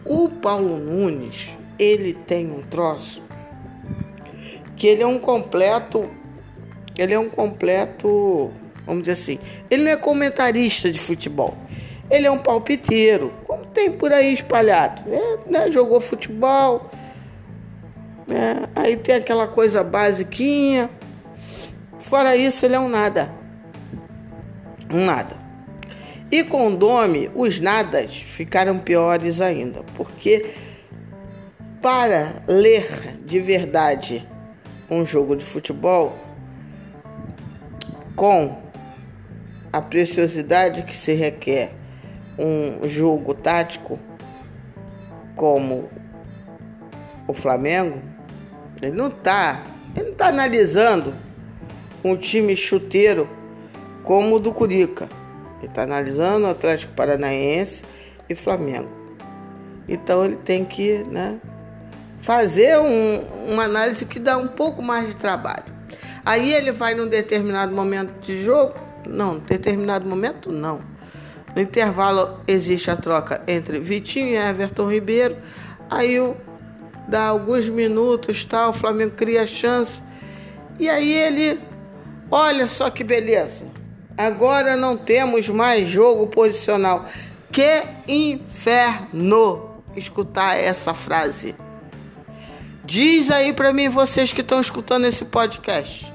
O 0.05 0.27
Paulo 0.27 0.77
Nunes, 0.77 1.57
ele 1.77 2.13
tem 2.13 2.51
um 2.51 2.61
troço 2.61 3.21
que 4.75 4.87
ele 4.87 5.03
é 5.03 5.07
um 5.07 5.19
completo, 5.19 6.09
ele 6.97 7.13
é 7.13 7.19
um 7.19 7.29
completo, 7.29 8.51
vamos 8.85 9.03
dizer 9.03 9.13
assim, 9.13 9.39
ele 9.69 9.83
não 9.83 9.91
é 9.91 9.95
comentarista 9.95 10.91
de 10.91 10.99
futebol, 10.99 11.55
ele 12.09 12.27
é 12.27 12.31
um 12.31 12.37
palpiteiro, 12.37 13.33
como 13.45 13.65
tem 13.65 13.91
por 13.91 14.11
aí 14.11 14.33
espalhado, 14.33 15.03
é, 15.07 15.39
né? 15.49 15.71
jogou 15.71 16.01
futebol, 16.01 16.89
né? 18.27 18.63
aí 18.75 18.97
tem 18.97 19.15
aquela 19.15 19.47
coisa 19.47 19.83
basiquinha, 19.83 20.89
fora 21.99 22.35
isso 22.35 22.65
ele 22.65 22.75
é 22.75 22.79
um 22.79 22.89
nada, 22.89 23.42
nada. 24.97 25.37
E 26.31 26.43
com 26.43 26.67
o 26.67 26.75
Dome, 26.75 27.29
os 27.35 27.59
nadas 27.59 28.15
ficaram 28.15 28.79
piores 28.79 29.39
ainda, 29.39 29.83
porque 29.95 30.51
para 31.81 32.43
ler 32.47 33.17
de 33.25 33.39
verdade 33.39 34.27
um 34.89 35.05
jogo 35.05 35.35
de 35.35 35.45
futebol 35.45 36.17
com 38.15 38.57
a 39.71 39.81
preciosidade 39.81 40.83
que 40.83 40.95
se 40.95 41.13
requer 41.13 41.73
um 42.37 42.87
jogo 42.87 43.33
tático 43.33 43.99
como 45.35 45.89
o 47.27 47.33
Flamengo, 47.33 48.01
ele 48.81 48.95
não 48.95 49.07
está, 49.07 49.63
ele 49.95 50.09
não 50.09 50.15
tá 50.15 50.27
analisando 50.27 51.13
um 52.03 52.15
time 52.15 52.55
chuteiro 52.55 53.27
como 54.03 54.35
o 54.35 54.39
do 54.39 54.51
Curica. 54.51 55.09
Ele 55.59 55.67
está 55.67 55.83
analisando 55.83 56.45
o 56.45 56.49
Atlético 56.49 56.93
Paranaense 56.93 57.83
e 58.29 58.35
Flamengo. 58.35 58.89
Então 59.87 60.23
ele 60.23 60.35
tem 60.35 60.65
que, 60.65 61.03
né, 61.05 61.39
fazer 62.19 62.77
um, 62.79 63.51
uma 63.51 63.63
análise 63.63 64.05
que 64.05 64.19
dá 64.19 64.37
um 64.37 64.47
pouco 64.47 64.81
mais 64.81 65.07
de 65.07 65.15
trabalho. 65.15 65.65
Aí 66.25 66.53
ele 66.53 66.71
vai 66.71 66.95
num 66.95 67.07
determinado 67.07 67.75
momento 67.75 68.19
de 68.21 68.41
jogo? 68.41 68.75
Não, 69.07 69.39
determinado 69.39 70.07
momento 70.07 70.51
não. 70.51 70.81
No 71.55 71.61
intervalo 71.61 72.39
existe 72.47 72.89
a 72.89 72.95
troca 72.95 73.41
entre 73.47 73.79
Vitinho 73.79 74.29
e 74.29 74.37
Everton 74.37 74.89
Ribeiro. 74.89 75.37
Aí 75.89 76.17
dá 77.07 77.27
alguns 77.27 77.67
minutos, 77.69 78.45
tal, 78.45 78.69
o 78.69 78.73
Flamengo 78.73 79.11
cria 79.11 79.43
a 79.43 79.47
chance. 79.47 80.01
E 80.79 80.89
aí 80.89 81.13
ele, 81.13 81.59
olha 82.31 82.65
só 82.65 82.89
que 82.89 83.03
beleza. 83.03 83.65
Agora 84.17 84.75
não 84.75 84.95
temos 84.95 85.49
mais 85.49 85.89
jogo 85.89 86.27
posicional. 86.27 87.05
Que 87.51 87.83
inferno 88.07 89.81
escutar 89.95 90.55
essa 90.57 90.93
frase. 90.93 91.55
Diz 92.85 93.31
aí 93.31 93.53
para 93.53 93.73
mim, 93.73 93.89
vocês 93.89 94.33
que 94.33 94.41
estão 94.41 94.59
escutando 94.59 95.05
esse 95.05 95.25
podcast. 95.25 96.13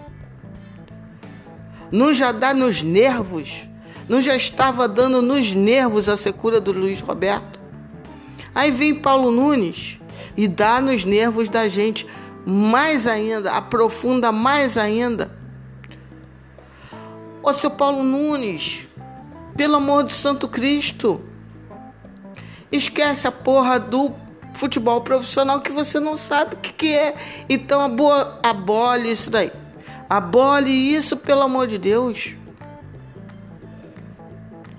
Não 1.90 2.12
já 2.12 2.32
dá 2.32 2.52
nos 2.52 2.82
nervos? 2.82 3.68
Não 4.08 4.20
já 4.20 4.36
estava 4.36 4.86
dando 4.86 5.22
nos 5.22 5.52
nervos 5.52 6.08
a 6.08 6.16
secura 6.16 6.60
do 6.60 6.72
Luiz 6.72 7.00
Roberto? 7.00 7.58
Aí 8.54 8.70
vem 8.70 8.94
Paulo 8.94 9.30
Nunes 9.30 9.98
e 10.36 10.46
dá 10.46 10.80
nos 10.80 11.04
nervos 11.04 11.48
da 11.48 11.68
gente 11.68 12.06
mais 12.44 13.06
ainda, 13.06 13.52
aprofunda 13.52 14.32
mais 14.32 14.76
ainda. 14.76 15.37
Ô 17.48 17.54
seu 17.54 17.70
Paulo 17.70 18.02
Nunes, 18.02 18.86
pelo 19.56 19.76
amor 19.76 20.04
de 20.04 20.12
Santo 20.12 20.46
Cristo, 20.46 21.22
esquece 22.70 23.26
a 23.26 23.32
porra 23.32 23.80
do 23.80 24.12
futebol 24.52 25.00
profissional 25.00 25.58
que 25.62 25.72
você 25.72 25.98
não 25.98 26.14
sabe 26.14 26.56
o 26.56 26.58
que, 26.58 26.74
que 26.74 26.94
é. 26.94 27.14
Então 27.48 27.80
abole 28.42 29.10
isso 29.10 29.30
daí. 29.30 29.50
Abole 30.10 30.70
isso, 30.70 31.16
pelo 31.16 31.40
amor 31.40 31.66
de 31.66 31.78
Deus. 31.78 32.34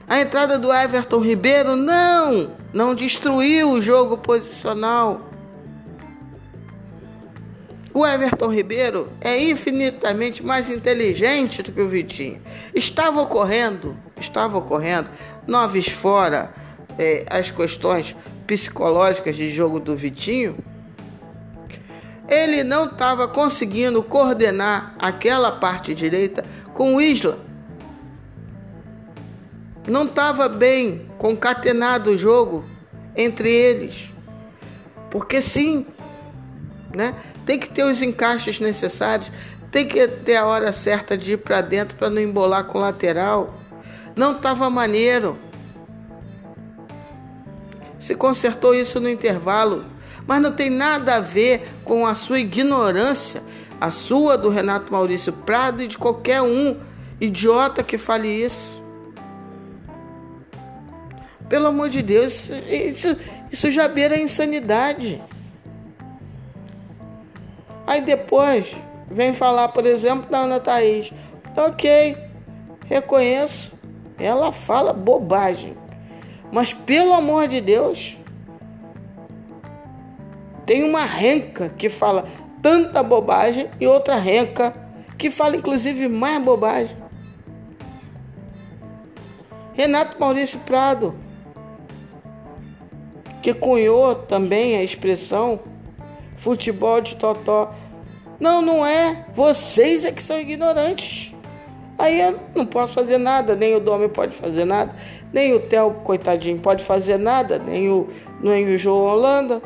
A 0.08 0.22
entrada 0.22 0.60
do 0.60 0.72
Everton 0.72 1.22
Ribeiro 1.22 1.76
não, 1.76 2.52
não 2.72 2.94
destruiu 2.94 3.72
o 3.72 3.82
jogo 3.82 4.16
posicional. 4.16 5.29
O 8.00 8.08
Everton 8.08 8.48
Ribeiro 8.48 9.12
é 9.20 9.38
infinitamente 9.44 10.42
mais 10.42 10.70
inteligente 10.70 11.62
do 11.62 11.74
que 11.74 11.82
o 11.82 11.90
Vitinho. 11.90 12.42
Estava 12.74 13.22
ocorrendo, 13.22 13.94
estava 14.18 14.58
ocorrendo, 14.58 15.10
noves 15.46 15.90
fora, 15.90 16.54
eh, 16.98 17.26
as 17.30 17.52
questões 17.52 18.16
psicológicas 18.48 19.36
de 19.36 19.52
jogo 19.52 19.82
do 19.82 19.98
Vitinho, 19.98 20.56
ele 22.26 22.64
não 22.64 22.86
estava 22.86 23.28
conseguindo 23.28 24.02
coordenar 24.02 24.96
aquela 24.98 25.52
parte 25.52 25.94
direita 25.94 26.46
com 26.74 26.96
o 26.96 27.02
Isla. 27.02 27.38
Não 29.86 30.06
estava 30.06 30.48
bem 30.48 31.06
concatenado 31.18 32.12
o 32.12 32.18
jogo 32.18 32.64
entre 33.14 33.52
eles. 33.52 34.10
Porque 35.12 35.42
sim, 35.42 35.86
né? 36.96 37.14
Tem 37.50 37.58
que 37.58 37.68
ter 37.68 37.84
os 37.84 38.00
encaixes 38.00 38.60
necessários, 38.60 39.32
tem 39.72 39.88
que 39.88 40.08
ter 40.08 40.36
a 40.36 40.46
hora 40.46 40.72
certa 40.72 41.18
de 41.18 41.32
ir 41.32 41.38
para 41.38 41.62
dentro 41.62 41.98
para 41.98 42.08
não 42.08 42.22
embolar 42.22 42.66
com 42.66 42.78
o 42.78 42.82
lateral. 42.82 43.60
Não 44.16 44.34
estava 44.34 44.70
maneiro. 44.70 45.36
Se 48.00 48.14
consertou 48.14 48.76
isso 48.76 49.00
no 49.00 49.10
intervalo, 49.10 49.84
mas 50.28 50.40
não 50.40 50.52
tem 50.52 50.70
nada 50.70 51.16
a 51.16 51.20
ver 51.22 51.68
com 51.84 52.06
a 52.06 52.14
sua 52.14 52.38
ignorância, 52.38 53.42
a 53.82 53.90
sua 53.90 54.38
do 54.38 54.50
Renato 54.50 54.94
Maurício 54.94 55.34
Prado 55.34 55.82
e 55.82 55.88
de 55.88 55.98
qualquer 55.98 56.44
um 56.44 56.78
idiota 57.20 57.82
que 57.82 57.98
fale 57.98 58.28
isso. 58.28 58.80
Pelo 61.50 61.66
amor 61.66 61.90
de 61.90 62.04
Deus, 62.04 62.52
isso, 62.70 63.18
isso 63.52 63.72
já 63.72 63.88
beira 63.88 64.14
a 64.14 64.20
insanidade. 64.20 65.20
Aí 67.90 68.02
depois 68.02 68.68
vem 69.10 69.34
falar, 69.34 69.70
por 69.70 69.84
exemplo, 69.84 70.30
da 70.30 70.42
Ana 70.42 70.60
Thaís. 70.60 71.12
Ok, 71.58 72.16
reconheço, 72.86 73.72
ela 74.16 74.52
fala 74.52 74.94
bobagem. 74.94 75.76
Mas 76.52 76.72
pelo 76.72 77.12
amor 77.14 77.48
de 77.48 77.60
Deus, 77.60 78.16
tem 80.68 80.84
uma 80.84 81.04
renca 81.04 81.70
que 81.70 81.90
fala 81.90 82.26
tanta 82.62 83.02
bobagem 83.02 83.68
e 83.80 83.88
outra 83.88 84.18
renca 84.18 84.72
que 85.18 85.32
fala 85.32 85.56
inclusive 85.56 86.08
mais 86.08 86.44
bobagem. 86.44 86.96
Renato 89.74 90.20
Maurício 90.20 90.60
Prado, 90.60 91.16
que 93.42 93.52
cunhou 93.52 94.14
também 94.14 94.78
a 94.78 94.84
expressão 94.84 95.60
futebol 96.40 97.02
de 97.02 97.16
totó. 97.16 97.74
Não, 98.40 98.62
não 98.62 98.86
é. 98.86 99.26
Vocês 99.36 100.06
é 100.06 100.12
que 100.12 100.24
são 100.24 100.40
ignorantes. 100.40 101.34
Aí 101.98 102.22
eu 102.22 102.40
não 102.56 102.66
posso 102.66 102.94
fazer 102.94 103.18
nada, 103.18 103.56
nem 103.56 103.76
o 103.76 103.80
Dome 103.82 104.08
pode 104.08 104.34
fazer 104.34 104.64
nada, 104.64 104.96
nem 105.34 105.54
o 105.54 105.60
Theo, 105.60 105.96
coitadinho, 106.02 106.58
pode 106.58 106.82
fazer 106.82 107.18
nada, 107.18 107.60
nem 107.60 107.90
o, 107.90 108.08
nem 108.42 108.64
o 108.74 108.78
João 108.78 109.04
Holanda. 109.04 109.62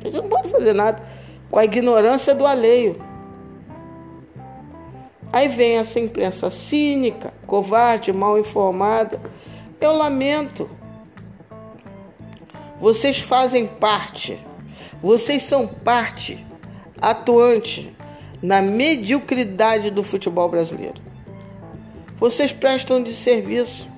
Eles 0.00 0.14
não 0.14 0.28
podem 0.28 0.48
fazer 0.48 0.72
nada 0.72 1.02
com 1.50 1.58
a 1.58 1.64
ignorância 1.64 2.32
do 2.32 2.46
alheio. 2.46 3.02
Aí 5.32 5.48
vem 5.48 5.78
essa 5.78 5.98
imprensa 5.98 6.48
cínica, 6.48 7.34
covarde, 7.44 8.12
mal 8.12 8.38
informada. 8.38 9.20
Eu 9.80 9.92
lamento. 9.92 10.70
Vocês 12.80 13.18
fazem 13.18 13.66
parte, 13.66 14.38
vocês 15.02 15.42
são 15.42 15.66
parte 15.66 16.44
atuante 17.00 17.94
na 18.42 18.62
mediocridade 18.62 19.90
do 19.90 20.02
futebol 20.02 20.48
brasileiro. 20.48 21.00
Vocês 22.18 22.52
prestam 22.52 23.02
de 23.02 23.12
serviço. 23.12 23.88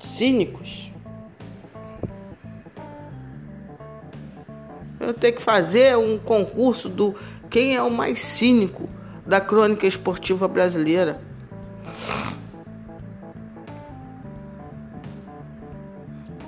Cínicos. 0.00 0.90
Eu 4.98 5.14
tenho 5.14 5.36
que 5.36 5.42
fazer 5.42 5.96
um 5.96 6.18
concurso 6.18 6.88
do 6.88 7.14
quem 7.48 7.76
é 7.76 7.82
o 7.82 7.90
mais 7.90 8.18
cínico 8.18 8.88
da 9.24 9.40
crônica 9.40 9.86
esportiva 9.86 10.48
brasileira. 10.48 11.27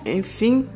Enfim, 0.05 0.69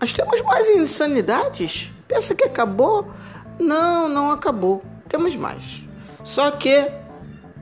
nós 0.00 0.12
temos 0.12 0.40
mais 0.42 0.68
insanidades? 0.68 1.92
Pensa 2.06 2.34
que 2.34 2.44
acabou? 2.44 3.10
Não, 3.58 4.08
não 4.08 4.30
acabou. 4.30 4.84
Temos 5.08 5.34
mais. 5.34 5.82
Só 6.22 6.50
que, 6.50 6.90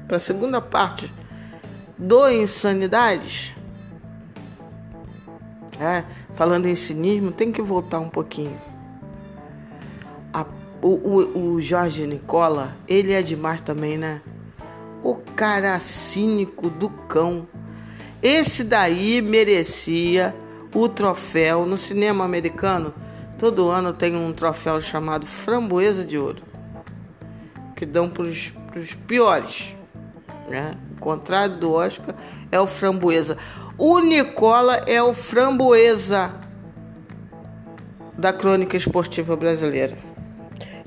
para 0.06 0.16
a 0.16 0.20
segunda 0.20 0.60
parte 0.60 1.12
do 1.96 2.28
Insanidades, 2.30 3.54
é, 5.80 6.04
falando 6.34 6.66
em 6.66 6.74
cinismo, 6.74 7.30
tem 7.32 7.52
que 7.52 7.62
voltar 7.62 8.00
um 8.00 8.08
pouquinho. 8.08 8.60
A, 10.32 10.44
o, 10.82 10.88
o, 10.88 11.54
o 11.54 11.60
Jorge 11.60 12.06
Nicola, 12.06 12.76
ele 12.88 13.12
é 13.12 13.22
demais 13.22 13.60
também, 13.60 13.96
né? 13.96 14.20
O 15.02 15.16
cara 15.16 15.78
cínico 15.78 16.70
do 16.70 16.88
cão. 16.88 17.46
Esse 18.24 18.64
daí 18.64 19.20
merecia 19.20 20.34
o 20.74 20.88
troféu 20.88 21.66
no 21.66 21.76
cinema 21.76 22.24
americano. 22.24 22.94
Todo 23.38 23.68
ano 23.68 23.92
tem 23.92 24.16
um 24.16 24.32
troféu 24.32 24.80
chamado 24.80 25.26
Framboesa 25.26 26.06
de 26.06 26.16
Ouro, 26.16 26.42
que 27.76 27.84
dão 27.84 28.08
para 28.08 28.22
os 28.22 28.94
piores. 29.06 29.76
Né? 30.48 30.74
O 30.96 31.00
contrário 31.00 31.58
do 31.58 31.74
Oscar 31.74 32.14
é 32.50 32.58
o 32.58 32.66
Framboesa. 32.66 33.36
O 33.76 33.98
Nicola 33.98 34.76
é 34.86 35.02
o 35.02 35.12
Framboesa 35.12 36.32
da 38.16 38.32
crônica 38.32 38.74
esportiva 38.74 39.36
brasileira. 39.36 39.98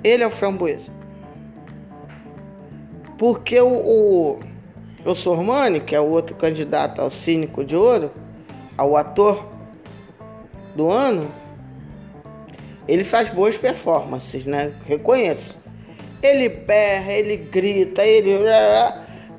Ele 0.04 0.24
é 0.24 0.28
o 0.28 0.32
Framboesa. 0.32 0.92
Porque 3.16 3.62
o, 3.62 3.68
o, 3.68 4.40
o 5.06 5.16
Sormani, 5.16 5.80
que 5.80 5.96
é 5.96 6.00
o 6.00 6.10
outro 6.10 6.36
candidato 6.36 7.02
ao 7.02 7.10
Cínico 7.10 7.64
de 7.64 7.76
Ouro, 7.76 8.12
ao 8.78 8.96
ator 8.96 9.46
do 10.76 10.92
ano, 10.92 11.32
ele 12.88 13.04
faz 13.04 13.30
boas 13.30 13.58
performances, 13.58 14.46
né? 14.46 14.74
Reconheço. 14.86 15.58
Ele 16.22 16.50
berra, 16.50 17.14
ele 17.14 17.38
grita, 17.38 18.04
ele. 18.06 18.36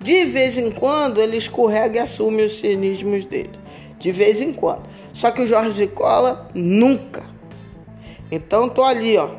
De 0.00 0.24
vez 0.26 0.58
em 0.58 0.70
quando 0.70 1.20
ele 1.20 1.36
escorrega 1.36 1.96
e 1.96 2.00
assume 2.00 2.42
os 2.42 2.60
cinismos 2.60 3.24
dele. 3.24 3.58
De 3.98 4.12
vez 4.12 4.40
em 4.40 4.52
quando. 4.52 4.82
Só 5.12 5.30
que 5.30 5.42
o 5.42 5.46
Jorge 5.46 5.72
de 5.72 5.86
Cola 5.88 6.50
nunca. 6.54 7.24
Então 8.30 8.68
tô 8.68 8.84
ali, 8.84 9.16
ó. 9.16 9.30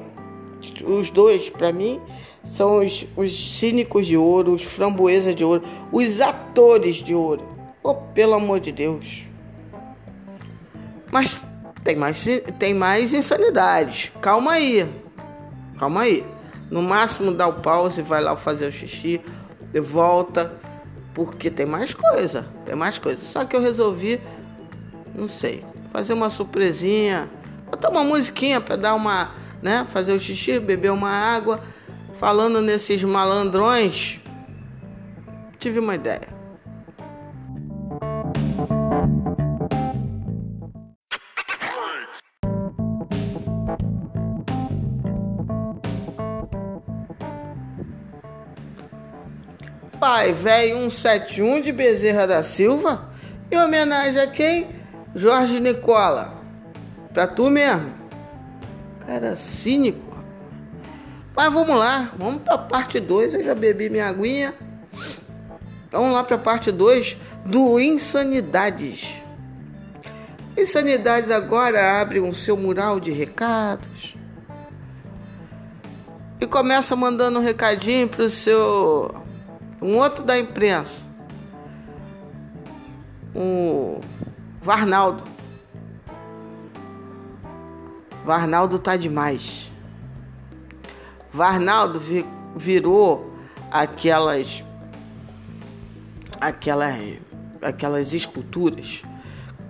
Os 0.86 1.10
dois, 1.10 1.49
para 1.49 1.71
mim, 1.71 2.01
são 2.49 2.83
os, 2.83 3.05
os 3.15 3.57
cínicos 3.57 4.07
de 4.07 4.17
ouro, 4.17 4.53
os 4.53 4.63
framboesas 4.63 5.35
de 5.35 5.43
ouro, 5.43 5.63
os 5.91 6.19
atores 6.19 6.97
de 6.97 7.13
ouro. 7.13 7.47
Oh, 7.83 7.93
pelo 7.93 8.33
amor 8.33 8.59
de 8.59 8.71
Deus. 8.71 9.23
Mas 11.12 11.41
tem 11.83 11.95
mais, 11.95 12.25
tem 12.57 12.73
mais 12.73 13.13
insanidades. 13.13 14.12
Calma 14.19 14.53
aí. 14.53 14.89
Calma 15.77 16.01
aí. 16.01 16.25
No 16.69 16.81
máximo 16.81 17.33
dá 17.33 17.47
o 17.47 17.53
pause, 17.62 18.01
vai 18.01 18.21
lá 18.21 18.35
fazer 18.35 18.67
o 18.67 18.71
xixi, 18.71 19.21
volta, 19.81 20.53
porque 21.13 21.49
tem 21.49 21.65
mais 21.65 21.93
coisa. 21.93 22.47
Tem 22.65 22.75
mais 22.75 22.97
coisa. 22.97 23.23
Só 23.23 23.45
que 23.45 23.55
eu 23.55 23.62
resolvi, 23.62 24.19
não 25.15 25.27
sei, 25.27 25.63
fazer 25.91 26.13
uma 26.13 26.29
surpresinha, 26.29 27.29
botar 27.69 27.89
uma 27.89 28.03
musiquinha 28.03 28.59
para 28.59 28.75
dar 28.75 28.95
uma, 28.95 29.31
né, 29.62 29.85
fazer 29.91 30.13
o 30.13 30.19
xixi, 30.19 30.59
beber 30.59 30.91
uma 30.91 31.09
água. 31.09 31.62
Falando 32.19 32.62
nesses 32.62 33.01
malandrões, 33.01 34.19
tive 35.58 35.79
uma 35.79 35.95
ideia. 35.95 36.27
Pai 49.97 50.34
Velho 50.34 50.91
171 50.91 51.62
de 51.62 51.71
Bezerra 51.71 52.27
da 52.27 52.43
Silva, 52.43 53.13
em 53.49 53.58
homenagem 53.58 54.21
a 54.21 54.27
quem? 54.27 54.67
Jorge 55.15 55.62
Nicola. 55.62 56.34
Pra 57.13 57.25
tu 57.27 57.49
mesmo. 57.49 57.93
Cara 59.08 59.38
cínico. 59.38 60.09
Mas 61.39 61.54
vamos 61.54 61.80
lá, 61.80 62.12
vamos 62.17 62.41
pra 62.41 62.58
parte 62.58 62.99
2. 62.99 63.36
Eu 63.36 63.41
já 63.41 63.56
bebi 63.56 63.89
minha 63.89 64.08
aguinha. 64.08 64.54
Vamos 65.89 66.12
lá 66.12 66.21
pra 66.21 66.38
parte 66.38 66.69
2 66.69 67.15
do 67.45 67.80
Insanidades. 67.80 69.21
Insanidades 70.58 71.32
agora 71.32 72.02
abre 72.02 72.19
um 72.19 72.34
seu 72.34 72.58
mural 72.58 72.99
de 72.99 73.13
recados. 73.13 74.17
E 76.41 76.45
começa 76.45 76.93
mandando 76.93 77.39
um 77.39 77.41
recadinho 77.41 78.10
pro 78.10 78.30
seu 78.30 79.10
Um 79.82 79.95
outro 79.95 80.25
da 80.25 80.38
imprensa, 80.38 81.08
o 83.34 84.02
Varnaldo. 84.62 85.23
Varnaldo 88.25 88.78
tá 88.78 88.97
demais. 88.97 89.68
Varnaldo 91.33 92.01
virou 92.55 93.33
aquelas 93.71 94.63
aquelas 96.41 97.19
aquelas 97.61 98.13
esculturas 98.13 99.03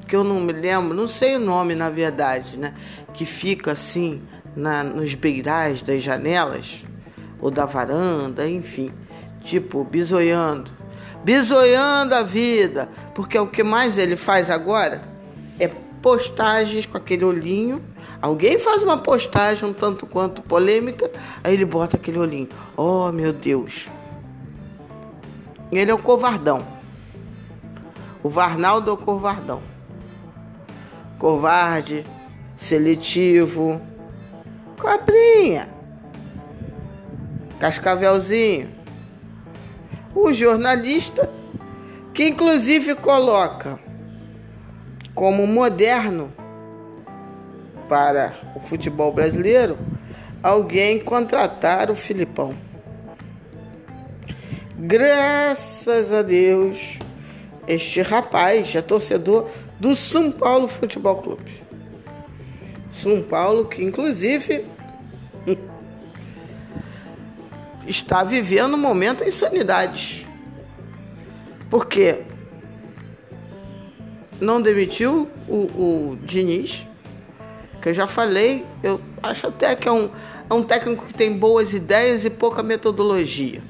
que 0.08 0.16
eu 0.16 0.24
não 0.24 0.40
me 0.40 0.54
lembro, 0.54 0.96
não 0.96 1.08
sei 1.08 1.36
o 1.36 1.40
nome 1.40 1.76
na 1.76 1.90
verdade, 1.90 2.58
né? 2.58 2.74
Que 3.14 3.26
fica 3.26 3.74
assim 3.74 4.22
na, 4.56 4.84
nos 4.84 5.14
beirais 5.14 5.82
das 5.82 6.02
janelas 6.02 6.84
ou 7.40 7.52
da 7.52 7.66
varanda, 7.66 8.48
enfim, 8.50 8.92
tipo 9.44 9.84
bisoiando, 9.84 10.72
bisoiando 11.24 12.16
a 12.16 12.24
vida, 12.24 12.90
porque 13.14 13.38
o 13.38 13.48
que 13.48 13.64
mais 13.64 13.98
ele 13.98 14.16
faz 14.16 14.50
agora 14.50 15.02
é 15.06 15.09
postagens 16.02 16.86
com 16.86 16.98
aquele 16.98 17.24
olhinho. 17.24 17.84
Alguém 18.22 18.60
faz 18.60 18.84
uma 18.84 18.98
postagem 18.98 19.70
um 19.70 19.74
tanto 19.74 20.06
quanto 20.06 20.42
polêmica, 20.42 21.10
aí 21.44 21.54
ele 21.54 21.66
bota 21.66 21.98
aquele 21.98 22.20
olhinho. 22.20 22.50
Oh, 22.76 23.12
meu 23.12 23.32
Deus. 23.32 23.90
Ele 25.72 25.92
é 25.92 25.94
o 25.94 26.00
covardão. 26.00 26.66
O 28.22 28.30
Varnaldo 28.30 28.90
é 28.90 28.94
o 28.94 28.98
covardão. 28.98 29.62
Covarde, 31.18 32.06
seletivo, 32.56 33.82
cobrinha, 34.78 35.70
cascavelzinho. 37.60 38.70
Um 40.16 40.34
jornalista 40.34 41.32
que 42.14 42.28
inclusive 42.28 42.96
coloca 42.96 43.80
como 45.20 45.46
moderno 45.46 46.32
para 47.90 48.34
o 48.56 48.62
futebol 48.62 49.12
brasileiro 49.12 49.78
alguém 50.42 50.98
contratar 50.98 51.92
o 51.92 51.96
Filipão. 51.96 52.56
Graças 54.78 56.14
a 56.14 56.22
Deus, 56.22 57.00
este 57.68 58.02
rapaz 58.02 58.74
é 58.74 58.82
torcedor 58.82 59.50
do 59.78 59.94
São 59.94 60.32
Paulo 60.32 60.70
Futebol 60.70 61.18
Clube. 61.18 61.64
São 62.90 63.22
Paulo 63.22 63.66
que 63.66 63.84
inclusive 63.84 64.66
está 67.86 68.24
vivendo 68.24 68.76
um 68.76 68.80
momento 68.80 69.26
de 69.26 69.32
insanidade. 69.32 70.26
Porque 71.70 72.24
não 74.40 74.62
demitiu 74.62 75.30
o, 75.48 75.56
o 75.56 76.18
Diniz, 76.24 76.88
que 77.82 77.90
eu 77.90 77.94
já 77.94 78.08
falei, 78.08 78.66
eu 78.84 79.00
acho 79.22 79.48
até 79.48 79.76
que 79.76 79.88
é 79.88 79.92
um, 79.92 80.10
é 80.50 80.54
um 80.54 80.64
técnico 80.64 81.06
que 81.06 81.14
tem 81.14 81.38
boas 81.38 81.74
ideias 81.74 82.26
e 82.26 82.30
pouca 82.30 82.62
metodologia. 82.62 83.62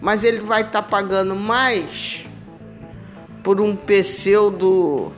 Mas 0.00 0.24
ele 0.24 0.40
vai 0.40 0.62
estar 0.62 0.82
tá 0.82 0.88
pagando 0.88 1.34
mais 1.34 2.26
por 3.42 3.60
um 3.60 3.74
pseudo. 3.74 5.12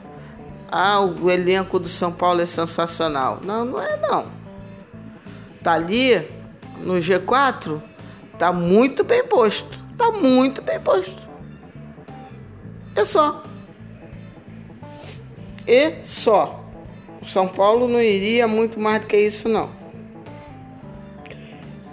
Ah, 0.71 1.01
o 1.01 1.29
elenco 1.29 1.77
do 1.77 1.87
São 1.87 2.11
Paulo 2.11 2.41
é 2.41 2.45
sensacional. 2.45 3.39
Não, 3.43 3.65
não 3.65 3.81
é 3.81 3.97
não. 3.97 4.31
Tá 5.61 5.73
ali 5.73 6.27
no 6.79 6.95
G4, 6.95 7.81
tá 8.39 8.51
muito 8.51 9.03
bem 9.03 9.23
posto. 9.23 9.77
Tá 9.97 10.11
muito 10.11 10.61
bem 10.61 10.79
posto. 10.79 11.30
É 12.95 13.05
só. 13.05 13.43
E 15.67 15.93
só. 16.03 16.65
O 17.21 17.25
São 17.25 17.47
Paulo 17.47 17.87
não 17.87 18.01
iria 18.01 18.47
muito 18.47 18.79
mais 18.79 19.01
do 19.01 19.07
que 19.07 19.17
isso, 19.17 19.47
não. 19.47 19.69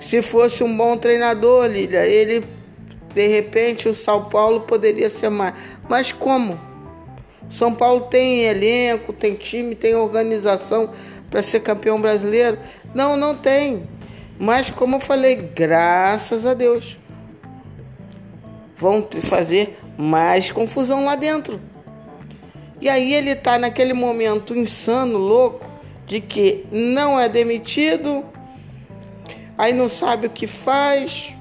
Se 0.00 0.22
fosse 0.22 0.64
um 0.64 0.76
bom 0.76 0.96
treinador, 0.96 1.66
Lília, 1.66 2.06
ele 2.06 2.46
de 3.14 3.26
repente 3.26 3.88
o 3.88 3.94
São 3.94 4.24
Paulo 4.24 4.62
poderia 4.62 5.10
ser 5.10 5.28
mais. 5.28 5.54
Mas 5.88 6.12
como? 6.12 6.58
São 7.50 7.74
Paulo 7.74 8.06
tem 8.06 8.44
elenco, 8.44 9.12
tem 9.12 9.34
time, 9.34 9.74
tem 9.74 9.94
organização 9.94 10.90
para 11.30 11.42
ser 11.42 11.60
campeão 11.60 12.00
brasileiro? 12.00 12.58
Não, 12.94 13.16
não 13.16 13.34
tem. 13.34 13.88
Mas 14.38 14.70
como 14.70 14.96
eu 14.96 15.00
falei, 15.00 15.34
graças 15.34 16.46
a 16.46 16.54
Deus, 16.54 16.98
vão 18.76 19.06
fazer 19.22 19.78
mais 19.98 20.52
confusão 20.52 21.04
lá 21.04 21.16
dentro. 21.16 21.60
E 22.80 22.88
aí 22.88 23.12
ele 23.12 23.30
está 23.30 23.58
naquele 23.58 23.92
momento 23.92 24.56
insano, 24.56 25.18
louco, 25.18 25.66
de 26.06 26.20
que 26.20 26.64
não 26.70 27.18
é 27.18 27.28
demitido, 27.28 28.24
aí 29.58 29.72
não 29.72 29.88
sabe 29.88 30.28
o 30.28 30.30
que 30.30 30.46
faz, 30.46 31.34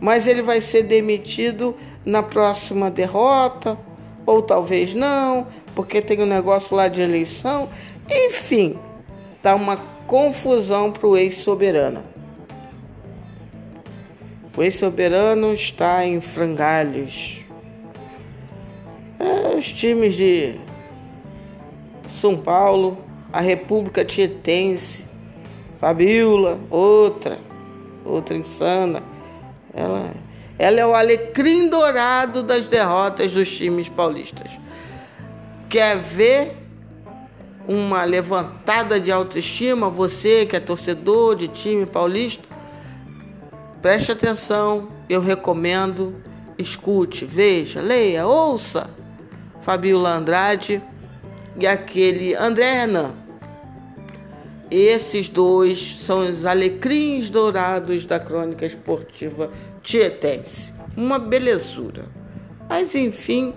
mas 0.00 0.26
ele 0.26 0.42
vai 0.42 0.60
ser 0.60 0.82
demitido 0.82 1.76
na 2.04 2.20
próxima 2.20 2.90
derrota, 2.90 3.78
ou 4.26 4.42
talvez 4.42 4.92
não, 4.92 5.46
porque 5.74 6.02
tem 6.02 6.20
um 6.20 6.26
negócio 6.26 6.76
lá 6.76 6.88
de 6.88 7.00
eleição. 7.00 7.68
Enfim, 8.10 8.76
dá 9.40 9.54
uma 9.54 9.76
confusão 10.06 10.90
para 10.90 11.06
o 11.06 11.16
ex-soberano. 11.16 12.02
O 14.56 14.62
ex-soberano 14.62 15.54
está 15.54 16.04
em 16.04 16.20
frangalhos 16.20 17.47
é, 19.18 19.56
os 19.56 19.72
times 19.72 20.14
de 20.14 20.54
São 22.08 22.36
Paulo, 22.36 22.96
a 23.32 23.40
República 23.40 24.04
Tietense, 24.04 25.06
Fabiola, 25.80 26.58
outra, 26.70 27.38
outra 28.04 28.36
insana. 28.36 29.02
Ela, 29.74 30.14
ela 30.58 30.80
é 30.80 30.86
o 30.86 30.94
alecrim 30.94 31.68
dourado 31.68 32.42
das 32.42 32.66
derrotas 32.66 33.32
dos 33.32 33.50
times 33.56 33.88
paulistas. 33.88 34.58
Quer 35.68 35.96
ver 35.98 36.56
uma 37.66 38.04
levantada 38.04 38.98
de 38.98 39.12
autoestima? 39.12 39.90
Você 39.90 40.46
que 40.46 40.56
é 40.56 40.60
torcedor 40.60 41.36
de 41.36 41.48
time 41.48 41.84
paulista, 41.84 42.48
preste 43.82 44.10
atenção, 44.10 44.88
eu 45.08 45.20
recomendo, 45.20 46.14
escute, 46.56 47.24
veja, 47.24 47.80
leia, 47.80 48.26
ouça 48.26 48.97
Fabiola 49.68 50.14
Andrade 50.14 50.82
e 51.58 51.66
aquele 51.66 52.34
André 52.34 52.86
Renan. 52.86 53.14
Esses 54.70 55.28
dois 55.28 55.98
são 56.00 56.20
os 56.26 56.46
alecrins 56.46 57.28
dourados 57.28 58.06
da 58.06 58.18
crônica 58.18 58.64
esportiva 58.64 59.50
tietense. 59.82 60.72
Uma 60.96 61.18
belezura. 61.18 62.06
Mas 62.66 62.94
enfim, 62.94 63.52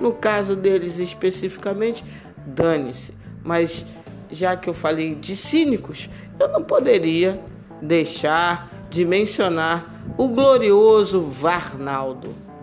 no 0.00 0.12
caso 0.12 0.54
deles 0.54 1.00
especificamente, 1.00 2.04
dane-se. 2.46 3.12
Mas 3.42 3.84
já 4.30 4.56
que 4.56 4.70
eu 4.70 4.74
falei 4.74 5.16
de 5.16 5.34
cínicos, 5.34 6.08
eu 6.38 6.46
não 6.46 6.62
poderia 6.62 7.40
deixar 7.82 8.86
de 8.88 9.04
mencionar 9.04 10.00
o 10.16 10.28
glorioso 10.28 11.22
Varnaldo. 11.22 12.53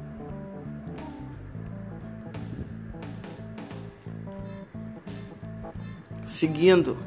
Seguindo. 6.41 6.97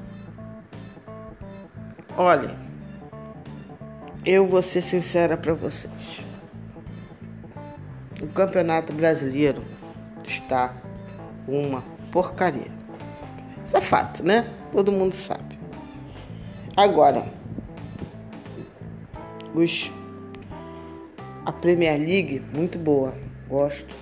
Olhem, 2.16 2.56
eu 4.24 4.46
vou 4.46 4.62
ser 4.62 4.80
sincera 4.80 5.36
para 5.36 5.52
vocês. 5.52 6.24
O 8.22 8.28
Campeonato 8.28 8.92
Brasileiro 8.92 9.64
está 10.22 10.72
uma 11.48 11.82
porcaria. 12.12 12.70
Isso 13.64 13.76
é 13.76 13.80
fato, 13.80 14.22
né? 14.22 14.48
Todo 14.70 14.92
mundo 14.92 15.16
sabe. 15.16 15.58
Agora, 16.76 17.26
os 19.52 19.92
a 21.44 21.50
Premier 21.50 21.98
League 21.98 22.40
muito 22.52 22.78
boa, 22.78 23.16
gosto. 23.48 23.92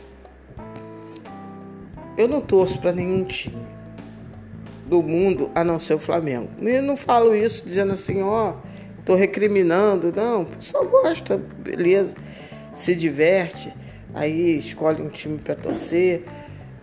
Eu 2.18 2.28
não 2.28 2.42
torço 2.42 2.78
para 2.78 2.92
nenhum 2.92 3.24
time 3.24 3.71
do 4.92 5.02
mundo 5.02 5.50
a 5.54 5.64
não 5.64 5.78
ser 5.78 5.94
o 5.94 5.98
Flamengo. 5.98 6.50
E 6.60 6.78
não 6.82 6.98
falo 6.98 7.34
isso 7.34 7.66
dizendo 7.66 7.94
assim, 7.94 8.22
ó, 8.22 8.50
oh, 8.50 8.54
tô 9.06 9.14
recriminando. 9.14 10.12
Não, 10.14 10.44
pessoal 10.44 10.86
gosta, 10.86 11.38
beleza, 11.38 12.14
se 12.74 12.94
diverte, 12.94 13.72
aí 14.12 14.58
escolhe 14.58 15.00
um 15.00 15.08
time 15.08 15.38
para 15.38 15.54
torcer. 15.54 16.24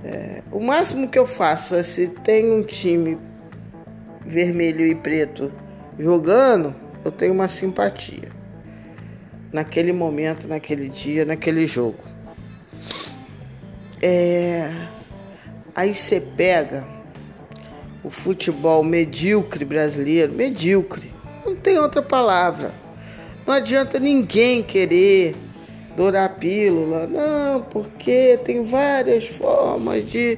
É, 0.04 0.42
o 0.52 0.60
máximo 0.60 1.08
que 1.08 1.20
eu 1.20 1.28
faço 1.28 1.76
é 1.76 1.84
se 1.84 2.08
tem 2.08 2.52
um 2.52 2.64
time 2.64 3.20
vermelho 4.26 4.84
e 4.88 4.96
preto 4.96 5.52
jogando, 6.00 6.74
eu 7.06 7.12
tenho 7.12 7.34
uma 7.34 7.48
simpatia. 7.48 8.40
naquele 9.52 9.92
momento, 9.92 10.48
naquele 10.48 10.90
dia, 10.90 11.26
naquele 11.26 11.66
jogo. 11.66 12.04
É... 14.02 14.70
Aí 15.76 15.94
você 15.94 16.22
pega 16.22 16.99
o 18.04 18.10
futebol 18.10 18.84
medíocre 18.84 19.66
brasileiro, 19.66 20.34
medíocre, 20.34 21.14
não 21.46 21.56
tem 21.56 21.78
outra 21.78 22.02
palavra. 22.02 22.74
Não 23.46 23.54
adianta 23.54 24.00
ninguém 24.00 24.62
querer 24.62 25.36
dourar 25.96 26.26
a 26.26 26.30
pílula, 26.30 27.08
não, 27.08 27.62
porque 27.64 28.40
tem 28.46 28.64
várias 28.64 29.28
formas 29.28 30.10
de 30.10 30.38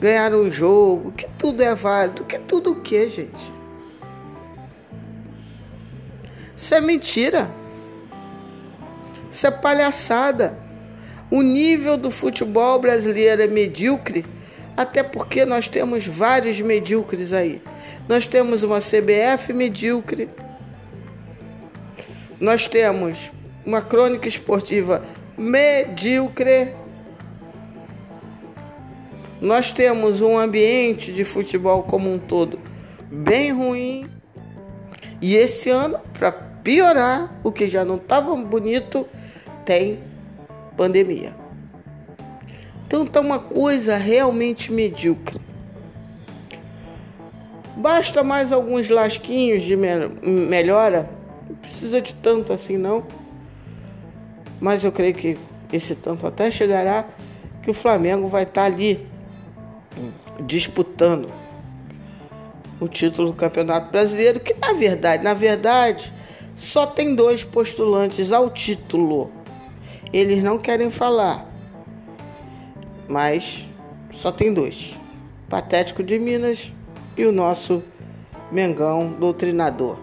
ganhar 0.00 0.34
um 0.34 0.50
jogo, 0.50 1.12
que 1.12 1.28
tudo 1.38 1.62
é 1.62 1.74
válido, 1.74 2.24
que 2.24 2.38
tudo 2.38 2.72
o 2.72 2.80
que, 2.80 3.08
gente? 3.08 3.52
Isso 6.56 6.74
é 6.74 6.80
mentira. 6.80 7.50
Isso 9.30 9.46
é 9.46 9.50
palhaçada. 9.50 10.56
O 11.30 11.42
nível 11.42 11.96
do 11.96 12.10
futebol 12.10 12.78
brasileiro 12.78 13.42
é 13.42 13.46
medíocre, 13.46 14.24
até 14.76 15.02
porque 15.02 15.44
nós 15.44 15.68
temos 15.68 16.06
vários 16.06 16.60
medíocres 16.60 17.32
aí. 17.32 17.62
Nós 18.08 18.26
temos 18.26 18.62
uma 18.62 18.78
CBF 18.78 19.52
medíocre. 19.52 20.28
Nós 22.40 22.66
temos 22.66 23.30
uma 23.64 23.82
crônica 23.82 24.26
esportiva 24.26 25.04
medíocre. 25.36 26.74
Nós 29.40 29.72
temos 29.72 30.20
um 30.20 30.38
ambiente 30.38 31.12
de 31.12 31.24
futebol 31.24 31.82
como 31.82 32.12
um 32.12 32.18
todo 32.18 32.58
bem 33.10 33.52
ruim. 33.52 34.08
E 35.20 35.36
esse 35.36 35.70
ano, 35.70 36.00
para 36.18 36.32
piorar, 36.32 37.40
o 37.44 37.52
que 37.52 37.68
já 37.68 37.84
não 37.84 37.96
estava 37.96 38.34
bonito, 38.36 39.06
tem 39.64 40.00
pandemia. 40.76 41.41
Então 42.92 43.06
tá 43.06 43.22
uma 43.22 43.38
coisa 43.38 43.96
realmente 43.96 44.70
medíocre. 44.70 45.40
Basta 47.74 48.22
mais 48.22 48.52
alguns 48.52 48.90
lasquinhos 48.90 49.62
de 49.62 49.74
melhora. 49.74 51.08
Não 51.48 51.56
precisa 51.56 52.02
de 52.02 52.12
tanto 52.12 52.52
assim 52.52 52.76
não. 52.76 53.02
Mas 54.60 54.84
eu 54.84 54.92
creio 54.92 55.14
que 55.14 55.38
esse 55.72 55.94
tanto 55.94 56.26
até 56.26 56.50
chegará 56.50 57.06
que 57.62 57.70
o 57.70 57.72
Flamengo 57.72 58.28
vai 58.28 58.42
estar 58.42 58.60
tá 58.60 58.66
ali 58.66 59.06
disputando 60.44 61.32
o 62.78 62.86
título 62.88 63.30
do 63.30 63.34
Campeonato 63.34 63.90
Brasileiro, 63.90 64.38
que 64.38 64.52
na 64.52 64.74
verdade, 64.74 65.24
na 65.24 65.32
verdade, 65.32 66.12
só 66.54 66.84
tem 66.84 67.14
dois 67.14 67.42
postulantes 67.42 68.32
ao 68.32 68.50
título. 68.50 69.32
Eles 70.12 70.44
não 70.44 70.58
querem 70.58 70.90
falar, 70.90 71.51
mas 73.12 73.68
só 74.10 74.32
tem 74.32 74.52
dois: 74.52 74.98
Patético 75.48 76.02
de 76.02 76.18
Minas 76.18 76.72
e 77.16 77.26
o 77.26 77.30
nosso 77.30 77.82
Mengão 78.50 79.12
Doutrinador. 79.12 79.98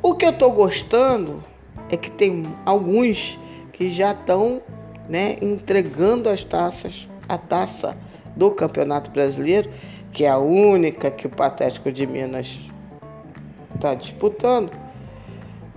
O 0.00 0.14
que 0.14 0.24
eu 0.24 0.30
estou 0.30 0.52
gostando 0.52 1.42
é 1.90 1.96
que 1.96 2.10
tem 2.10 2.46
alguns 2.64 3.38
que 3.72 3.90
já 3.90 4.12
estão 4.12 4.62
né, 5.08 5.36
entregando 5.42 6.28
as 6.28 6.44
taças, 6.44 7.08
a 7.28 7.36
taça 7.36 7.96
do 8.36 8.50
Campeonato 8.52 9.10
Brasileiro, 9.10 9.68
que 10.12 10.24
é 10.24 10.28
a 10.28 10.38
única 10.38 11.10
que 11.10 11.26
o 11.26 11.30
Patético 11.30 11.90
de 11.90 12.06
Minas 12.06 12.60
está 13.74 13.94
disputando, 13.94 14.70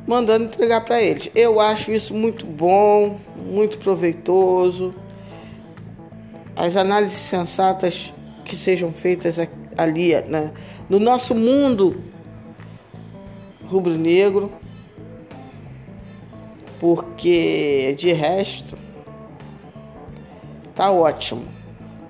mandando 0.05 0.45
entregar 0.45 0.81
para 0.81 1.01
eles. 1.01 1.29
Eu 1.33 1.59
acho 1.59 1.91
isso 1.91 2.13
muito 2.13 2.45
bom, 2.45 3.19
muito 3.35 3.79
proveitoso. 3.79 4.93
As 6.55 6.77
análises 6.77 7.17
sensatas 7.17 8.13
que 8.45 8.55
sejam 8.55 8.91
feitas 8.91 9.37
ali 9.77 10.13
né, 10.23 10.51
no 10.89 10.99
nosso 10.99 11.33
mundo 11.33 12.03
rubro-negro, 13.65 14.51
porque 16.79 17.95
de 17.97 18.11
resto 18.11 18.77
tá 20.75 20.91
ótimo. 20.91 21.45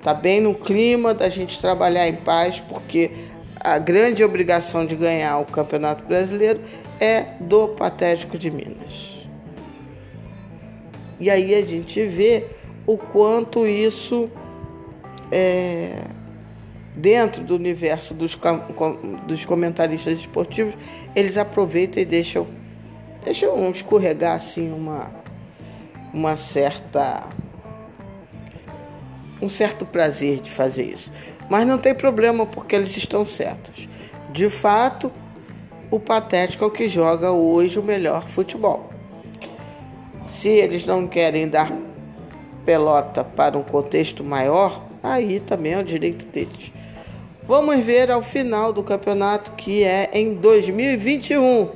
Tá 0.01 0.13
bem 0.13 0.41
no 0.41 0.53
clima 0.53 1.13
da 1.13 1.29
gente 1.29 1.61
trabalhar 1.61 2.07
em 2.09 2.15
paz, 2.15 2.59
porque 2.59 3.11
a 3.57 3.77
grande 3.79 4.23
obrigação 4.23 4.85
de 4.85 4.95
ganhar 4.95 5.37
o 5.37 5.45
Campeonato 5.45 6.03
Brasileiro 6.03 6.59
é 6.99 7.35
do 7.39 7.69
Patético 7.69 8.37
de 8.37 8.51
Minas. 8.51 9.25
E 11.19 11.29
aí 11.29 11.55
a 11.55 11.61
gente 11.65 12.03
vê 12.05 12.45
o 12.85 12.97
quanto 12.97 13.65
isso 13.65 14.29
é, 15.31 16.03
dentro 16.95 17.43
do 17.43 17.55
universo 17.55 18.13
dos, 18.13 18.37
dos 19.25 19.45
comentaristas 19.45 20.19
esportivos, 20.19 20.75
eles 21.15 21.37
aproveitam 21.37 22.01
e 22.01 22.05
deixam, 22.05 22.47
deixam 23.23 23.69
escorregar 23.71 24.35
assim 24.35 24.71
uma, 24.71 25.09
uma 26.13 26.35
certa 26.35 27.27
um 29.41 29.49
certo 29.49 29.85
prazer 29.85 30.39
de 30.39 30.49
fazer 30.49 30.83
isso. 30.83 31.11
Mas 31.49 31.67
não 31.67 31.77
tem 31.77 31.93
problema 31.93 32.45
porque 32.45 32.75
eles 32.75 32.95
estão 32.95 33.25
certos. 33.25 33.89
De 34.31 34.49
fato, 34.49 35.11
o 35.91 35.99
Patético 35.99 36.63
é 36.63 36.67
o 36.67 36.71
que 36.71 36.87
joga 36.87 37.31
hoje 37.31 37.77
o 37.77 37.83
melhor 37.83 38.27
futebol. 38.29 38.89
Se 40.27 40.47
eles 40.47 40.85
não 40.85 41.07
querem 41.07 41.49
dar 41.49 41.71
pelota 42.65 43.23
para 43.23 43.57
um 43.57 43.63
contexto 43.63 44.23
maior, 44.23 44.83
aí 45.01 45.39
também 45.39 45.73
é 45.73 45.79
o 45.79 45.83
direito 45.83 46.25
deles. 46.25 46.71
Vamos 47.45 47.83
ver 47.83 48.09
ao 48.09 48.21
final 48.21 48.71
do 48.71 48.81
campeonato 48.83 49.51
que 49.51 49.83
é 49.83 50.09
em 50.13 50.33
2021. 50.33 51.69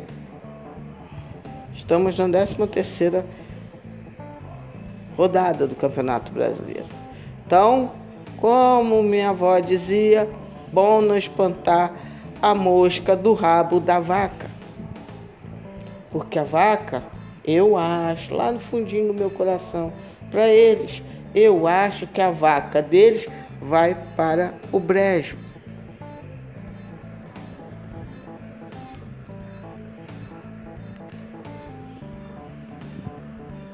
Estamos 1.75 2.17
na 2.17 2.27
13 2.27 2.55
terceira 2.67 3.25
rodada 5.17 5.67
do 5.67 5.75
Campeonato 5.75 6.31
Brasileiro. 6.31 6.85
Então, 7.45 7.91
como 8.37 9.01
minha 9.03 9.31
avó 9.31 9.57
dizia, 9.59 10.29
bom 10.71 11.01
não 11.01 11.17
espantar 11.17 11.93
a 12.41 12.53
mosca 12.53 13.15
do 13.15 13.33
rabo 13.33 13.79
da 13.79 13.99
vaca. 13.99 14.49
Porque 16.11 16.37
a 16.37 16.43
vaca, 16.43 17.03
eu 17.43 17.75
acho, 17.75 18.33
lá 18.33 18.51
no 18.51 18.59
fundinho 18.59 19.07
do 19.07 19.13
meu 19.13 19.29
coração, 19.29 19.91
para 20.29 20.47
eles, 20.47 21.01
eu 21.33 21.67
acho 21.67 22.07
que 22.07 22.21
a 22.21 22.31
vaca 22.31 22.81
deles 22.81 23.27
vai 23.61 23.95
para 24.15 24.53
o 24.71 24.79
brejo. 24.79 25.37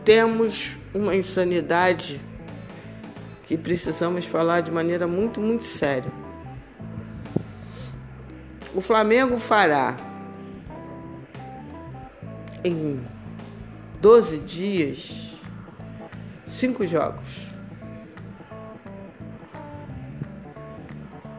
Temos 0.05 0.77
uma 0.93 1.15
insanidade 1.15 2.19
que 3.45 3.57
precisamos 3.57 4.25
falar 4.25 4.61
de 4.61 4.69
maneira 4.69 5.07
muito, 5.07 5.39
muito 5.39 5.63
séria. 5.63 6.11
O 8.75 8.81
Flamengo 8.81 9.39
fará 9.39 9.95
em 12.63 12.99
12 14.01 14.39
dias 14.39 15.32
cinco 16.53 16.85
jogos. 16.85 17.53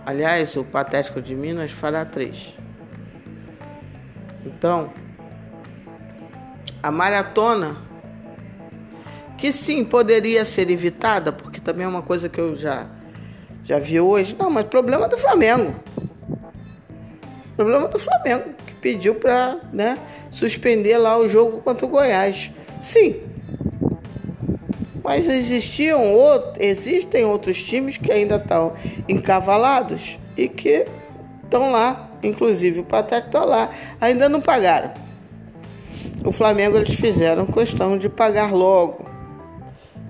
Aliás, 0.05 0.55
o 0.57 0.65
Patético 0.65 1.23
de 1.23 1.35
Minas 1.35 1.71
fará 1.71 2.05
três. 2.05 2.57
Então, 4.45 4.93
a 6.83 6.91
maratona 6.91 7.77
que 9.39 9.51
sim 9.51 9.85
poderia 9.85 10.45
ser 10.45 10.71
evitada, 10.71 11.33
porque 11.33 11.61
também 11.61 11.87
é 11.87 11.89
uma 11.89 12.03
coisa 12.03 12.29
que 12.29 12.41
eu 12.41 12.55
já 12.55 12.87
já 13.63 13.79
vi 13.79 13.99
hoje. 13.99 14.37
Não, 14.39 14.51
mas 14.51 14.67
problema 14.67 15.09
do 15.09 15.17
Flamengo. 15.17 15.75
Problema 17.57 17.89
do 17.89 17.99
Flamengo, 17.99 18.53
que 18.67 18.75
pediu 18.75 19.15
para 19.15 19.59
né, 19.73 19.99
suspender 20.31 20.99
lá 20.99 21.17
o 21.17 21.27
jogo 21.29 21.63
contra 21.63 21.87
o 21.87 21.89
Goiás. 21.89 22.53
Sim. 22.81 23.34
Mas 25.05 25.29
existiam 25.29 26.03
outros, 26.15 26.57
existem 26.59 27.27
outros 27.27 27.63
times 27.63 27.99
que 27.99 28.11
ainda 28.11 28.37
estão 28.37 28.73
encavalados 29.07 30.19
e 30.35 30.49
que 30.49 30.87
estão 31.45 31.71
lá. 31.71 32.11
Inclusive 32.23 32.81
o 32.81 32.85
Patético 32.85 33.27
está 33.27 33.45
lá. 33.45 33.71
Ainda 34.01 34.31
não 34.31 34.41
pagaram. 34.41 34.95
O 36.25 36.33
Flamengo 36.33 36.79
eles 36.79 36.95
fizeram 36.95 37.45
questão 37.45 37.99
de 37.99 38.09
pagar 38.09 38.51
logo. 38.51 39.05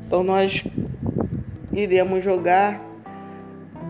Então 0.06 0.22
nós 0.22 0.62
iremos 1.72 2.22
jogar 2.22 2.80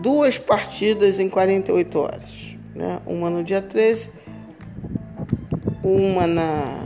duas 0.01 0.39
partidas 0.39 1.19
em 1.19 1.29
48 1.29 1.99
horas. 1.99 2.57
Né? 2.73 2.99
Uma 3.05 3.29
no 3.29 3.43
dia 3.43 3.61
13, 3.61 4.09
uma 5.83 6.25
na, 6.25 6.79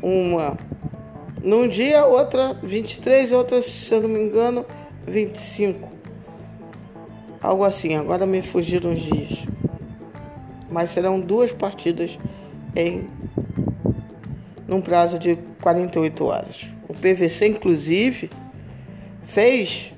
uma 0.00 0.56
num 1.42 1.68
dia, 1.68 2.04
outra 2.04 2.54
23, 2.62 3.32
outra, 3.32 3.62
se 3.62 3.94
eu 3.94 4.02
não 4.02 4.08
me 4.08 4.20
engano, 4.20 4.64
25. 5.06 5.88
Algo 7.40 7.64
assim, 7.64 7.94
agora 7.94 8.26
me 8.26 8.42
fugiram 8.42 8.92
os 8.92 9.00
dias. 9.00 9.46
Mas 10.70 10.90
serão 10.90 11.20
duas 11.20 11.52
partidas 11.52 12.18
em 12.74 13.08
num 14.66 14.82
prazo 14.82 15.18
de 15.18 15.38
48 15.62 16.24
horas. 16.26 16.68
O 16.86 16.92
PVC, 16.92 17.48
inclusive, 17.48 18.30
fez 19.26 19.94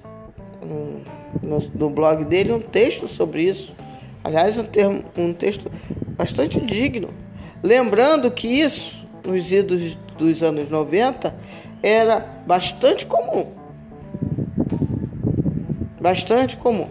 no, 1.43 1.59
no 1.75 1.91
blog 1.91 2.25
dele 2.25 2.53
um 2.53 2.61
texto 2.61 3.09
sobre 3.09 3.43
isso. 3.43 3.75
Aliás, 4.23 4.57
um, 4.59 4.65
termo, 4.65 5.03
um 5.17 5.33
texto 5.33 5.71
bastante 6.17 6.61
digno. 6.61 7.09
Lembrando 7.63 8.31
que 8.31 8.47
isso, 8.47 9.07
nos 9.25 9.53
idos 9.53 9.99
dos 10.21 10.43
anos 10.43 10.71
90, 10.71 11.35
era 11.83 12.21
bastante 12.47 13.07
comum. 13.07 13.47
Bastante 16.01 16.57
comum. 16.57 16.89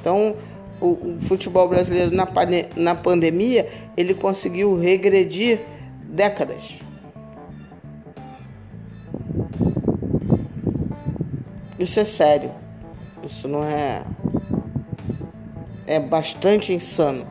Então, 0.00 0.36
o, 0.80 0.86
o 0.86 1.18
futebol 1.22 1.68
brasileiro 1.68 2.14
na, 2.14 2.28
na 2.76 2.94
pandemia, 2.94 3.68
ele 3.96 4.14
conseguiu 4.14 4.78
regredir 4.78 5.60
décadas. 6.04 6.78
Isso 11.78 11.98
é 12.00 12.04
sério. 12.04 12.50
Isso 13.24 13.48
não 13.48 13.64
é. 13.64 14.02
É 15.86 16.00
bastante 16.00 16.72
insano. 16.72 17.26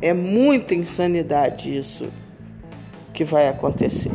É 0.00 0.12
muita 0.12 0.74
insanidade 0.74 1.76
isso 1.76 2.08
que 3.12 3.24
vai 3.24 3.48
acontecer. 3.48 4.10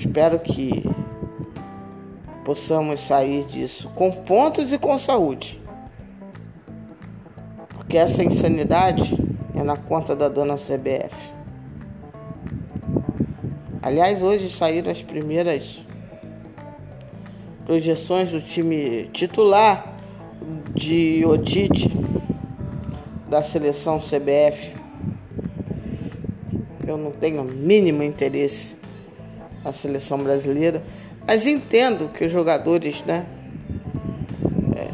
Espero 0.00 0.38
que 0.38 0.82
possamos 2.42 3.00
sair 3.00 3.44
disso 3.44 3.90
com 3.94 4.10
pontos 4.10 4.72
e 4.72 4.78
com 4.78 4.96
saúde. 4.96 5.60
Porque 7.68 7.98
essa 7.98 8.24
insanidade 8.24 9.14
é 9.54 9.62
na 9.62 9.76
conta 9.76 10.16
da 10.16 10.28
dona 10.28 10.54
CBF. 10.54 11.14
Aliás, 13.82 14.22
hoje 14.22 14.50
saíram 14.50 14.90
as 14.90 15.02
primeiras 15.02 15.82
projeções 17.66 18.30
do 18.32 18.40
time 18.40 19.04
titular 19.12 19.96
de 20.74 21.24
Otite 21.26 21.90
da 23.28 23.42
seleção 23.42 23.98
CBF. 23.98 24.72
Eu 26.86 26.96
não 26.96 27.10
tenho 27.10 27.44
mínimo 27.44 28.02
interesse 28.02 28.79
na 29.64 29.72
seleção 29.72 30.18
brasileira, 30.22 30.82
mas 31.26 31.46
entendo 31.46 32.08
que 32.08 32.24
os 32.24 32.32
jogadores, 32.32 33.02
né, 33.04 33.26
é, 34.76 34.88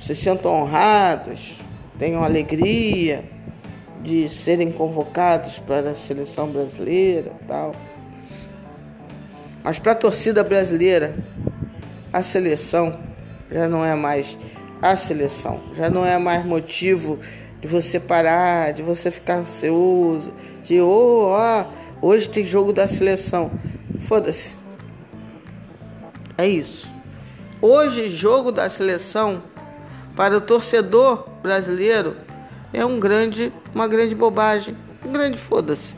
se 0.00 0.14
sintam 0.14 0.52
honrados, 0.52 1.60
tenham 1.98 2.24
alegria 2.24 3.24
de 4.02 4.28
serem 4.28 4.72
convocados 4.72 5.58
para 5.58 5.90
a 5.90 5.94
seleção 5.94 6.48
brasileira, 6.48 7.32
tal. 7.46 7.72
Mas 9.62 9.78
para 9.78 9.92
a 9.92 9.94
torcida 9.94 10.42
brasileira, 10.42 11.14
a 12.12 12.22
seleção 12.22 12.98
já 13.50 13.68
não 13.68 13.84
é 13.84 13.94
mais 13.94 14.38
a 14.80 14.96
seleção, 14.96 15.60
já 15.74 15.90
não 15.90 16.06
é 16.06 16.16
mais 16.18 16.44
motivo 16.46 17.18
de 17.60 17.68
você 17.68 18.00
parar, 18.00 18.72
de 18.72 18.82
você 18.82 19.10
ficar 19.10 19.36
ansioso, 19.36 20.32
de 20.62 20.80
oh, 20.80 21.26
ó, 21.28 21.66
hoje 22.00 22.28
tem 22.28 22.44
jogo 22.44 22.72
da 22.72 22.86
seleção. 22.86 23.50
Foda-se. 24.00 24.56
É 26.36 26.48
isso. 26.48 26.88
Hoje, 27.60 28.08
jogo 28.08 28.50
da 28.50 28.70
seleção 28.70 29.42
para 30.16 30.36
o 30.36 30.40
torcedor 30.40 31.28
brasileiro 31.42 32.16
é 32.72 32.84
um 32.84 32.98
grande, 32.98 33.52
uma 33.74 33.86
grande 33.86 34.14
bobagem, 34.14 34.76
um 35.04 35.12
grande 35.12 35.38
foda-se. 35.38 35.96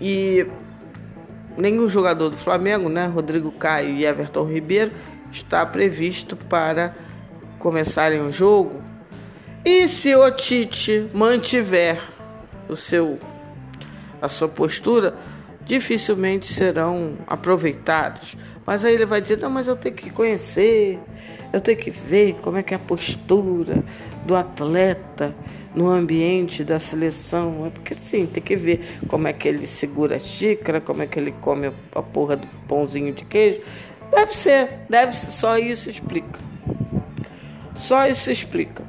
E 0.00 0.46
nenhum 1.56 1.88
jogador 1.88 2.30
do 2.30 2.36
Flamengo, 2.38 2.88
né, 2.88 3.06
Rodrigo 3.06 3.52
Caio 3.52 3.90
e 3.90 4.04
Everton 4.04 4.44
Ribeiro, 4.44 4.92
está 5.30 5.64
previsto 5.66 6.36
para 6.36 6.94
começarem 7.58 8.20
o 8.20 8.32
jogo. 8.32 8.82
E 9.64 9.88
se 9.88 10.14
o 10.14 10.30
Tite 10.30 11.08
mantiver 11.12 12.00
o 12.68 12.76
seu 12.76 13.18
a 14.24 14.28
sua 14.28 14.48
postura, 14.48 15.14
dificilmente 15.66 16.52
serão 16.52 17.18
aproveitados. 17.26 18.36
Mas 18.66 18.84
aí 18.84 18.94
ele 18.94 19.06
vai 19.06 19.20
dizer: 19.20 19.38
"Não, 19.38 19.50
mas 19.50 19.66
eu 19.66 19.76
tenho 19.76 19.94
que 19.94 20.10
conhecer, 20.10 20.98
eu 21.52 21.60
tenho 21.60 21.78
que 21.78 21.90
ver 21.90 22.34
como 22.42 22.56
é 22.56 22.62
que 22.62 22.74
é 22.74 22.76
a 22.76 22.80
postura 22.80 23.84
do 24.26 24.34
atleta 24.34 25.34
no 25.74 25.88
ambiente 25.88 26.62
da 26.64 26.78
seleção. 26.78 27.66
É 27.66 27.70
porque 27.70 27.94
sim, 27.94 28.26
tem 28.26 28.42
que 28.42 28.56
ver 28.56 28.98
como 29.08 29.28
é 29.28 29.32
que 29.32 29.48
ele 29.48 29.66
segura 29.66 30.16
a 30.16 30.18
xícara, 30.18 30.80
como 30.80 31.02
é 31.02 31.06
que 31.06 31.18
ele 31.18 31.32
come 31.40 31.72
a 31.94 32.02
porra 32.02 32.36
do 32.36 32.46
pãozinho 32.68 33.12
de 33.12 33.24
queijo. 33.24 33.60
Deve 34.10 34.34
ser, 34.34 34.68
deve 34.88 35.14
ser, 35.14 35.32
só 35.32 35.58
isso 35.58 35.90
explica. 35.90 36.40
Só 37.76 38.06
isso 38.06 38.30
explica. 38.30 38.84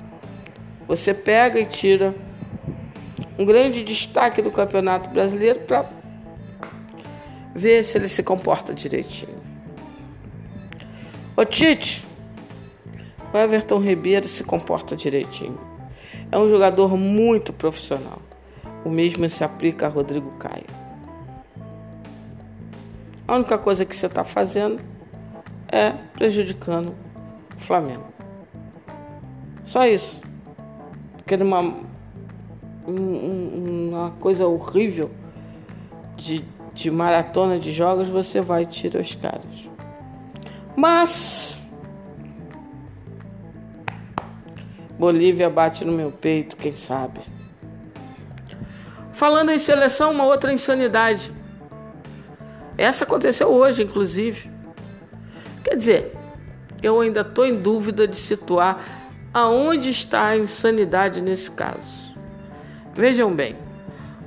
Você 0.87 1.13
pega 1.13 1.59
e 1.59 1.65
tira 1.65 2.13
um 3.37 3.45
grande 3.45 3.83
destaque 3.83 4.41
do 4.41 4.51
Campeonato 4.51 5.09
Brasileiro 5.09 5.59
para 5.61 5.89
ver 7.53 7.83
se 7.83 7.97
ele 7.97 8.07
se 8.07 8.23
comporta 8.23 8.73
direitinho. 8.73 9.43
Ô 11.37 11.43
Tite, 11.43 12.05
o 13.33 13.37
Everton 13.37 13.79
Ribeiro 13.79 14.27
se 14.27 14.43
comporta 14.43 14.95
direitinho. 14.95 15.59
É 16.31 16.37
um 16.37 16.49
jogador 16.49 16.95
muito 16.97 17.51
profissional. 17.51 18.21
O 18.83 18.89
mesmo 18.89 19.27
se 19.29 19.43
aplica 19.43 19.87
a 19.87 19.89
Rodrigo 19.89 20.31
Caio. 20.37 20.65
A 23.27 23.35
única 23.35 23.57
coisa 23.57 23.83
que 23.83 23.95
você 23.95 24.05
está 24.05 24.23
fazendo 24.23 24.81
é 25.67 25.91
prejudicando 26.13 26.95
o 27.57 27.59
Flamengo. 27.59 28.05
Só 29.65 29.85
isso. 29.85 30.21
Porque 31.17 31.35
numa 31.35 31.73
uma 32.87 34.11
coisa 34.19 34.45
horrível 34.45 35.09
de, 36.15 36.45
de 36.73 36.91
maratona 36.91 37.59
de 37.59 37.71
jogos, 37.71 38.07
você 38.07 38.41
vai 38.41 38.63
e 38.63 38.65
tira 38.65 39.01
os 39.01 39.15
caras. 39.15 39.69
Mas 40.75 41.59
Bolívia 44.97 45.49
bate 45.49 45.83
no 45.83 45.91
meu 45.91 46.11
peito, 46.11 46.55
quem 46.55 46.75
sabe. 46.75 47.19
Falando 49.11 49.51
em 49.51 49.59
seleção, 49.59 50.11
uma 50.11 50.25
outra 50.25 50.51
insanidade. 50.51 51.31
Essa 52.77 53.03
aconteceu 53.03 53.49
hoje, 53.49 53.83
inclusive. 53.83 54.51
Quer 55.63 55.75
dizer, 55.75 56.13
eu 56.83 56.99
ainda 56.99 57.21
estou 57.21 57.45
em 57.45 57.55
dúvida 57.55 58.07
de 58.07 58.17
situar 58.17 59.05
aonde 59.33 59.89
está 59.89 60.27
a 60.27 60.37
insanidade 60.37 61.21
nesse 61.21 61.51
caso. 61.51 62.04
Vejam 62.95 63.35
bem, 63.35 63.57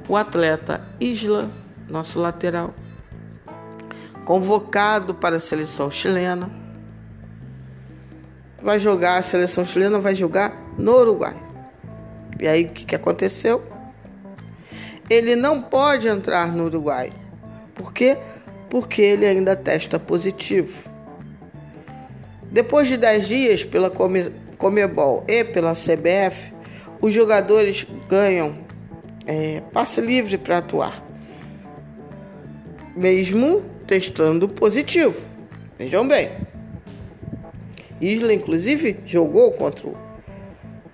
o 0.06 0.14
atleta 0.14 0.86
Isla, 1.00 1.50
nosso 1.88 2.20
lateral, 2.20 2.74
convocado 4.26 5.14
para 5.14 5.36
a 5.36 5.40
seleção 5.40 5.90
chilena, 5.90 6.50
vai 8.62 8.78
jogar, 8.78 9.16
a 9.16 9.22
seleção 9.22 9.64
chilena 9.64 9.98
vai 10.00 10.14
jogar 10.14 10.54
no 10.76 10.96
Uruguai. 10.96 11.34
E 12.38 12.46
aí 12.46 12.64
o 12.66 12.68
que, 12.68 12.84
que 12.84 12.94
aconteceu? 12.94 13.64
Ele 15.08 15.34
não 15.34 15.62
pode 15.62 16.06
entrar 16.06 16.52
no 16.52 16.66
Uruguai. 16.66 17.10
Por 17.74 17.90
quê? 17.90 18.18
Porque 18.68 19.00
ele 19.00 19.24
ainda 19.24 19.56
testa 19.56 19.98
positivo. 19.98 20.90
Depois 22.52 22.86
de 22.86 22.98
10 22.98 23.26
dias 23.26 23.64
pela 23.64 23.90
Comebol 24.58 25.24
e 25.26 25.42
pela 25.42 25.72
CBF, 25.72 26.57
os 27.00 27.12
jogadores 27.12 27.86
ganham 28.08 28.58
é, 29.26 29.60
passe 29.72 30.00
livre 30.00 30.38
para 30.38 30.58
atuar, 30.58 31.04
mesmo 32.96 33.62
testando 33.86 34.48
positivo. 34.48 35.20
Vejam 35.78 36.06
bem. 36.08 36.30
Isla, 38.00 38.32
inclusive, 38.32 39.00
jogou 39.04 39.52
contra 39.52 39.88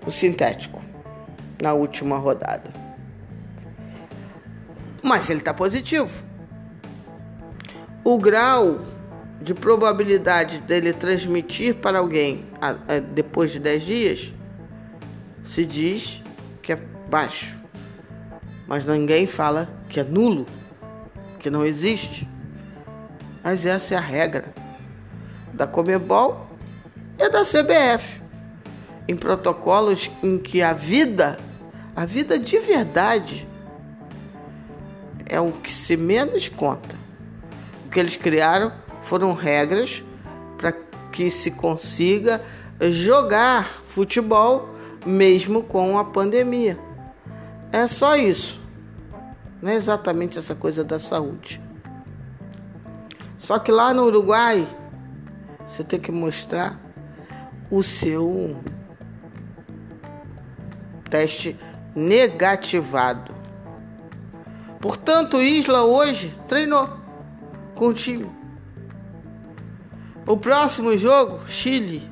o 0.07 0.11
sintético 0.11 0.83
na 1.63 1.73
última 1.73 2.19
rodada. 2.19 2.71
Mas 5.03 5.29
ele 5.29 5.41
está 5.41 5.53
positivo. 5.53 6.11
O 8.03 8.19
grau 8.19 8.81
de 9.41 9.55
probabilidade 9.55 10.61
dele 10.61 10.93
transmitir 10.93 11.75
para 11.77 11.99
alguém 11.99 12.47
depois 13.15 13.51
de 13.51 13.59
10 13.59 13.83
dias 13.83 14.35
se 15.45 15.65
diz 15.65 16.23
que 16.63 16.73
é 16.73 16.77
baixo. 17.11 17.57
Mas 18.67 18.87
ninguém 18.87 19.27
fala 19.27 19.69
que 19.89 20.01
é 20.01 20.05
nulo, 20.05 20.47
que 21.39 21.51
não 21.51 21.65
existe. 21.65 22.29
Mas 23.43 23.67
essa 23.67 23.95
é 23.95 23.99
a 23.99 24.01
regra 24.01 24.55
da 25.53 25.67
Comebol 25.67 26.47
e 27.19 27.29
da 27.29 27.43
CBF. 27.43 28.23
Em 29.07 29.15
protocolos 29.15 30.11
em 30.23 30.39
que 30.39 30.63
a 30.63 30.73
vida, 30.73 31.39
a 31.95 32.07
vida 32.07 32.39
de 32.39 32.59
verdade, 32.59 33.47
é 35.27 35.39
o 35.41 35.53
que 35.53 35.71
se 35.71 35.97
menos 35.97 36.49
conta. 36.49 36.97
O 37.87 37.91
que 37.91 38.01
eles 38.01 38.17
criaram 38.17 38.73
foram 39.03 39.33
regras 39.33 40.03
para 40.57 40.73
que 41.13 41.29
se 41.29 41.51
consiga 41.51 42.41
jogar 42.81 43.67
futebol 43.87 44.74
mesmo 45.05 45.63
com 45.63 45.99
a 45.99 46.05
pandemia. 46.05 46.79
É 47.73 47.87
só 47.87 48.17
isso. 48.17 48.61
Não 49.61 49.71
é 49.71 49.75
exatamente 49.75 50.39
essa 50.39 50.55
coisa 50.55 50.85
da 50.85 50.99
saúde. 50.99 51.61
Só 53.39 53.59
que 53.59 53.73
lá 53.73 53.93
no 53.93 54.05
Uruguai, 54.05 54.67
você 55.67 55.83
tem 55.85 55.99
que 55.99 56.13
mostrar 56.13 56.81
o 57.71 57.83
seu 57.83 58.57
teste 61.11 61.57
negativado. 61.95 63.35
Portanto, 64.81 65.41
Isla 65.41 65.83
hoje 65.83 66.35
treinou 66.49 66.89
com 67.75 67.89
o 67.89 67.95
time. 67.95 68.31
O 70.27 70.37
próximo 70.37 70.97
jogo, 70.97 71.41
Chile, 71.47 72.11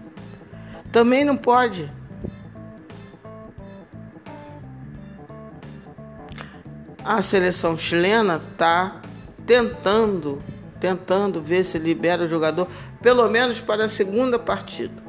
também 0.91 1.25
não 1.25 1.37
pode. 1.37 1.91
A 7.05 7.21
seleção 7.21 7.77
chilena 7.77 8.37
está 8.53 9.03
tentando, 9.45 10.39
tentando 10.81 11.43
ver 11.43 11.65
se 11.65 11.79
libera 11.79 12.25
o 12.25 12.29
jogador, 12.29 12.69
pelo 13.01 13.29
menos 13.29 13.61
para 13.61 13.87
a 13.87 13.89
segunda 13.89 14.39
partida. 14.39 15.03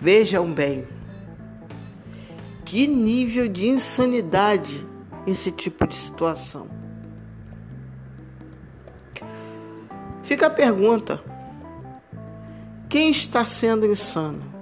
Vejam 0.00 0.52
bem, 0.52 0.86
que 2.64 2.86
nível 2.86 3.48
de 3.48 3.68
insanidade 3.68 4.86
esse 5.26 5.50
tipo 5.50 5.86
de 5.86 5.94
situação. 5.94 6.68
Fica 10.24 10.48
a 10.48 10.50
pergunta: 10.50 11.22
quem 12.88 13.10
está 13.10 13.44
sendo 13.44 13.86
insano? 13.86 14.55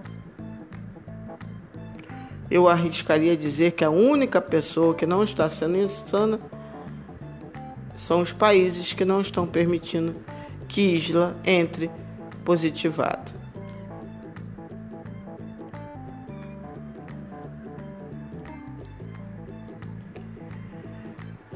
Eu 2.54 2.68
arriscaria 2.68 3.36
dizer 3.36 3.72
que 3.72 3.84
a 3.84 3.90
única 3.90 4.40
pessoa 4.40 4.94
que 4.94 5.04
não 5.04 5.24
está 5.24 5.50
sendo 5.50 5.76
insana 5.76 6.38
são 7.96 8.22
os 8.22 8.32
países 8.32 8.92
que 8.92 9.04
não 9.04 9.20
estão 9.20 9.44
permitindo 9.44 10.14
que 10.68 10.80
Isla 10.80 11.36
entre 11.44 11.90
positivado. 12.44 13.32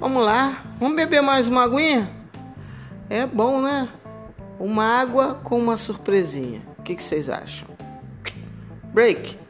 Vamos 0.00 0.24
lá, 0.24 0.64
vamos 0.80 0.96
beber 0.96 1.20
mais 1.20 1.46
uma 1.46 1.62
aguinha? 1.62 2.10
É 3.08 3.24
bom, 3.24 3.62
né? 3.62 3.88
Uma 4.58 5.00
água 5.00 5.36
com 5.36 5.60
uma 5.60 5.76
surpresinha. 5.76 6.60
O 6.76 6.82
que, 6.82 6.96
que 6.96 7.02
vocês 7.04 7.30
acham? 7.30 7.68
Break. 8.92 9.47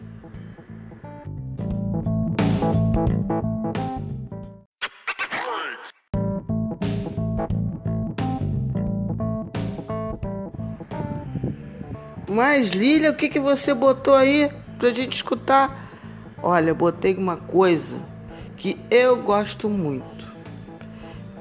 Mas 12.39 12.68
Lilia, 12.68 13.11
o 13.11 13.16
que, 13.16 13.28
que 13.28 13.41
você 13.41 13.74
botou 13.74 14.14
aí 14.14 14.49
pra 14.78 14.91
gente 14.91 15.16
escutar? 15.16 15.91
Olha, 16.41 16.72
botei 16.72 17.16
uma 17.16 17.36
coisa 17.36 17.97
que 18.57 18.78
eu 18.89 19.20
gosto 19.20 19.68
muito, 19.68 20.24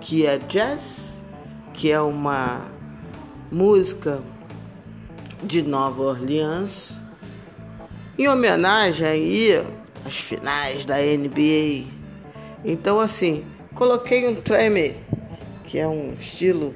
que 0.01 0.25
é 0.25 0.39
jazz, 0.39 1.21
que 1.75 1.91
é 1.91 2.01
uma 2.01 2.61
música 3.51 4.23
de 5.43 5.61
Nova 5.61 6.01
Orleans, 6.01 6.99
em 8.17 8.27
homenagem 8.27 9.05
aí 9.05 9.63
às 10.03 10.17
finais 10.17 10.83
da 10.83 10.95
NBA. 10.97 11.85
Então 12.65 12.99
assim, 12.99 13.45
coloquei 13.75 14.27
um 14.27 14.33
treme, 14.33 14.95
que 15.63 15.77
é 15.77 15.87
um 15.87 16.13
estilo 16.19 16.75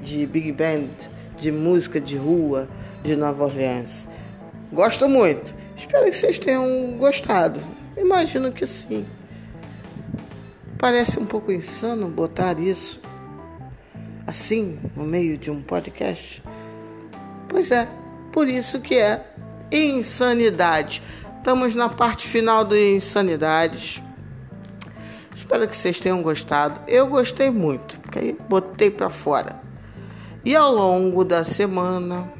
de 0.00 0.24
big 0.24 0.50
band, 0.50 0.88
de 1.36 1.52
música 1.52 2.00
de 2.00 2.16
rua 2.16 2.66
de 3.02 3.16
Nova 3.16 3.44
Orleans. 3.44 4.06
Gosto 4.72 5.08
muito. 5.08 5.54
Espero 5.76 6.06
que 6.06 6.16
vocês 6.16 6.38
tenham 6.38 6.96
gostado. 6.98 7.60
Imagino 7.96 8.52
que 8.52 8.66
sim. 8.66 9.06
Parece 10.78 11.18
um 11.18 11.26
pouco 11.26 11.52
insano 11.52 12.08
botar 12.08 12.58
isso 12.58 13.00
assim 14.26 14.78
no 14.96 15.04
meio 15.04 15.36
de 15.36 15.50
um 15.50 15.60
podcast? 15.60 16.42
Pois 17.48 17.70
é, 17.70 17.88
por 18.32 18.48
isso 18.48 18.80
que 18.80 18.94
é 18.94 19.24
insanidade. 19.72 21.02
Estamos 21.38 21.74
na 21.74 21.88
parte 21.88 22.28
final 22.28 22.64
do 22.64 22.76
Insanidades. 22.76 24.02
Espero 25.34 25.66
que 25.66 25.76
vocês 25.76 25.98
tenham 25.98 26.22
gostado. 26.22 26.80
Eu 26.86 27.08
gostei 27.08 27.50
muito, 27.50 27.98
porque 28.00 28.18
aí 28.18 28.38
botei 28.48 28.90
para 28.90 29.10
fora. 29.10 29.60
E 30.44 30.54
ao 30.54 30.72
longo 30.72 31.24
da 31.24 31.42
semana, 31.44 32.32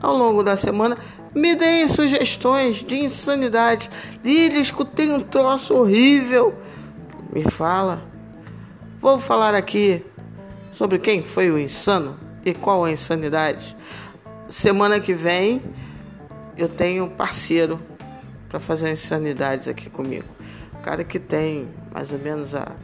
ao 0.00 0.16
longo 0.16 0.42
da 0.42 0.56
semana, 0.56 0.96
me 1.34 1.54
deem 1.54 1.86
sugestões 1.86 2.82
de 2.82 2.98
insanidade. 2.98 3.90
Lília, 4.24 4.60
escutei 4.60 5.10
um 5.12 5.20
troço 5.20 5.74
horrível. 5.74 6.54
Me 7.32 7.42
fala. 7.42 8.02
Vou 9.00 9.18
falar 9.18 9.54
aqui 9.54 10.04
sobre 10.70 10.98
quem 10.98 11.22
foi 11.22 11.50
o 11.50 11.58
insano 11.58 12.18
e 12.44 12.54
qual 12.54 12.84
a 12.84 12.90
insanidade. 12.90 13.76
Semana 14.48 14.98
que 14.98 15.12
vem 15.12 15.62
eu 16.56 16.68
tenho 16.68 17.04
um 17.04 17.08
parceiro 17.08 17.80
para 18.48 18.58
fazer 18.58 18.90
insanidades 18.90 19.68
aqui 19.68 19.90
comigo. 19.90 20.26
Um 20.76 20.80
cara 20.80 21.04
que 21.04 21.18
tem 21.18 21.68
mais 21.92 22.12
ou 22.12 22.18
menos 22.18 22.54
a 22.54 22.74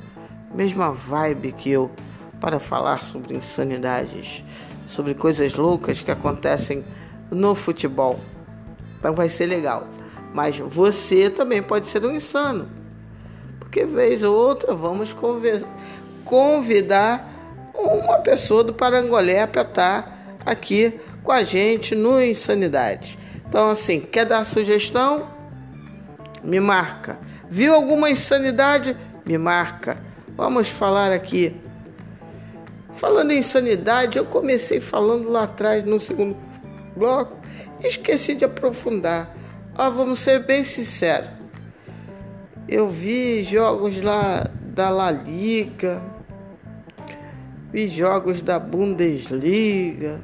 mesma 0.54 0.92
vibe 0.92 1.52
que 1.52 1.70
eu 1.70 1.90
para 2.40 2.60
falar 2.60 3.02
sobre 3.02 3.36
insanidades, 3.36 4.44
sobre 4.86 5.14
coisas 5.14 5.54
loucas 5.54 6.02
que 6.02 6.10
acontecem 6.10 6.84
no 7.30 7.54
futebol. 7.54 8.18
Então 8.98 9.14
vai 9.14 9.28
ser 9.28 9.46
legal. 9.46 9.86
Mas 10.32 10.58
você 10.58 11.30
também 11.30 11.62
pode 11.62 11.88
ser 11.88 12.04
um 12.04 12.14
insano. 12.14 12.68
Porque 13.58 13.84
vez 13.84 14.22
ou 14.22 14.34
outra 14.34 14.74
vamos 14.74 15.14
convidar 16.24 17.30
uma 17.74 18.18
pessoa 18.18 18.64
do 18.64 18.72
Parangolé 18.72 19.46
para 19.46 19.62
estar 19.62 20.38
aqui 20.44 20.98
com 21.22 21.32
a 21.32 21.42
gente 21.42 21.94
no 21.94 22.22
Insanidade. 22.22 23.18
Então, 23.48 23.70
assim, 23.70 24.00
quer 24.00 24.26
dar 24.26 24.44
sugestão? 24.44 25.28
Me 26.42 26.58
marca. 26.58 27.18
Viu 27.48 27.72
alguma 27.72 28.10
insanidade? 28.10 28.96
Me 29.24 29.38
marca. 29.38 29.96
Vamos 30.36 30.68
falar 30.68 31.12
aqui. 31.12 31.54
Falando 32.94 33.30
em 33.30 33.38
insanidade, 33.38 34.18
eu 34.18 34.24
comecei 34.24 34.80
falando 34.80 35.30
lá 35.30 35.44
atrás 35.44 35.84
no 35.84 36.00
segundo 36.00 36.36
bloco 36.96 37.36
esqueci 37.82 38.34
de 38.34 38.44
aprofundar. 38.44 39.34
Ah, 39.74 39.88
vamos 39.88 40.20
ser 40.20 40.40
bem 40.40 40.62
sinceros. 40.64 41.28
Eu 42.68 42.88
vi 42.88 43.42
jogos 43.42 44.00
lá 44.00 44.48
da 44.60 44.88
La 44.88 45.10
Liga, 45.10 46.02
vi 47.72 47.88
jogos 47.88 48.40
da 48.40 48.58
Bundesliga. 48.58 50.20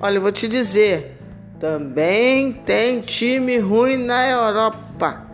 Olha, 0.00 0.16
eu 0.16 0.22
vou 0.22 0.32
te 0.32 0.46
dizer, 0.46 1.16
também 1.58 2.52
tem 2.52 3.00
time 3.00 3.58
ruim 3.58 3.96
na 3.96 4.28
Europa. 4.28 5.26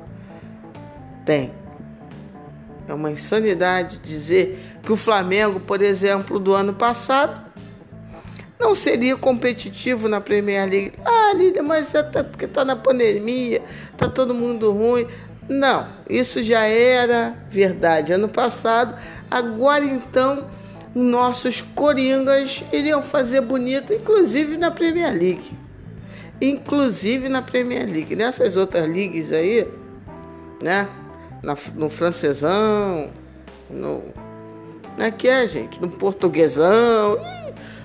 Tem. 1.24 1.52
É 2.86 2.94
uma 2.94 3.10
insanidade 3.10 3.98
dizer 3.98 4.58
que 4.82 4.92
o 4.92 4.96
Flamengo, 4.96 5.60
por 5.60 5.82
exemplo, 5.82 6.38
do 6.38 6.54
ano 6.54 6.74
passado, 6.74 7.49
não 8.60 8.74
seria 8.74 9.16
competitivo 9.16 10.06
na 10.06 10.20
Premier 10.20 10.68
League. 10.68 10.92
Ah, 11.04 11.32
Lília, 11.34 11.62
mas 11.62 11.94
é 11.94 12.02
porque 12.02 12.44
está 12.44 12.62
na 12.62 12.76
pandemia, 12.76 13.62
está 13.90 14.06
todo 14.08 14.34
mundo 14.34 14.70
ruim. 14.70 15.06
Não, 15.48 15.88
isso 16.08 16.42
já 16.42 16.60
era 16.64 17.34
verdade 17.50 18.12
ano 18.12 18.28
passado. 18.28 18.94
Agora 19.30 19.84
então, 19.84 20.46
nossos 20.94 21.62
coringas 21.62 22.62
iriam 22.70 23.02
fazer 23.02 23.40
bonito, 23.40 23.94
inclusive 23.94 24.58
na 24.58 24.70
Premier 24.70 25.12
League. 25.12 25.58
inclusive 26.40 27.28
na 27.28 27.42
Premier 27.42 27.86
League. 27.86 28.14
Nessas 28.14 28.56
outras 28.56 28.86
ligas 28.88 29.32
aí, 29.32 29.66
né? 30.62 30.88
Na, 31.42 31.56
no 31.74 31.88
francesão, 31.88 33.10
no. 33.70 34.02
Né, 34.96 35.10
que 35.10 35.28
é, 35.28 35.48
gente? 35.48 35.80
No 35.80 35.88
portuguesão. 35.88 37.18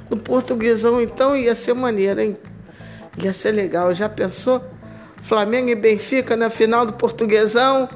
No 0.10 0.18
portuguesão, 0.18 1.02
então, 1.02 1.36
ia 1.36 1.56
ser 1.56 1.74
maneiro, 1.74 2.22
hein? 2.22 2.38
Ia 3.18 3.34
ser 3.34 3.52
legal. 3.52 3.94
Já 3.94 4.10
pensou? 4.10 4.64
Flamengo 5.22 5.70
e 5.70 5.76
Benfica 5.76 6.36
na 6.36 6.50
final 6.50 6.86
do 6.86 6.94
portuguesão? 6.94 7.90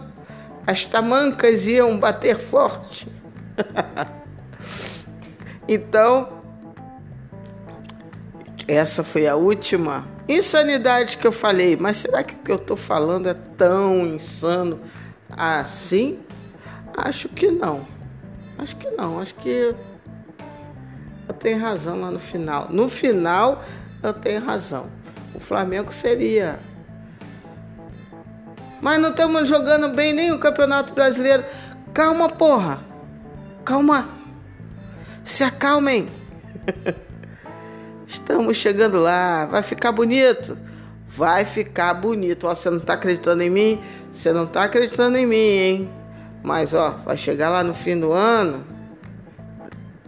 As 0.65 0.85
tamancas 0.85 1.67
iam 1.67 1.97
bater 1.97 2.37
forte. 2.37 3.07
então, 5.67 6.41
essa 8.67 9.03
foi 9.03 9.27
a 9.27 9.35
última 9.35 10.07
insanidade 10.27 11.17
que 11.17 11.27
eu 11.27 11.31
falei. 11.31 11.75
Mas 11.75 11.97
será 11.97 12.23
que 12.23 12.35
o 12.35 12.37
que 12.37 12.51
eu 12.51 12.55
estou 12.55 12.77
falando 12.77 13.27
é 13.27 13.33
tão 13.33 14.05
insano 14.05 14.79
assim? 15.29 16.19
Acho 16.95 17.29
que 17.29 17.51
não. 17.51 17.87
Acho 18.57 18.75
que 18.75 18.89
não. 18.91 19.19
Acho 19.19 19.35
que 19.35 19.75
tenho 21.39 21.59
razão 21.59 22.01
lá 22.01 22.11
no 22.11 22.19
final. 22.19 22.67
No 22.69 22.89
final, 22.89 23.63
eu 24.03 24.13
tenho 24.13 24.43
razão. 24.43 24.87
O 25.33 25.39
Flamengo 25.39 25.91
seria. 25.91 26.59
Mas 28.81 28.99
não 28.99 29.09
estamos 29.09 29.47
jogando 29.47 29.89
bem 29.95 30.13
nem 30.13 30.31
o 30.31 30.39
Campeonato 30.39 30.93
Brasileiro. 30.93 31.43
Calma, 31.93 32.29
porra. 32.29 32.79
Calma. 33.65 34.07
Se 35.23 35.43
acalmem. 35.43 36.09
Estamos 38.07 38.57
chegando 38.57 38.99
lá, 38.99 39.45
vai 39.45 39.61
ficar 39.61 39.91
bonito. 39.91 40.57
Vai 41.07 41.45
ficar 41.45 41.93
bonito. 41.93 42.47
Ó, 42.47 42.55
você 42.55 42.69
não 42.69 42.77
está 42.77 42.93
acreditando 42.93 43.43
em 43.43 43.49
mim? 43.49 43.81
Você 44.11 44.31
não 44.31 44.45
está 44.45 44.63
acreditando 44.63 45.17
em 45.17 45.25
mim, 45.25 45.35
hein? 45.35 45.89
Mas 46.41 46.73
ó, 46.73 46.91
vai 47.05 47.17
chegar 47.17 47.49
lá 47.49 47.63
no 47.63 47.73
fim 47.73 47.99
do 47.99 48.11
ano. 48.11 48.65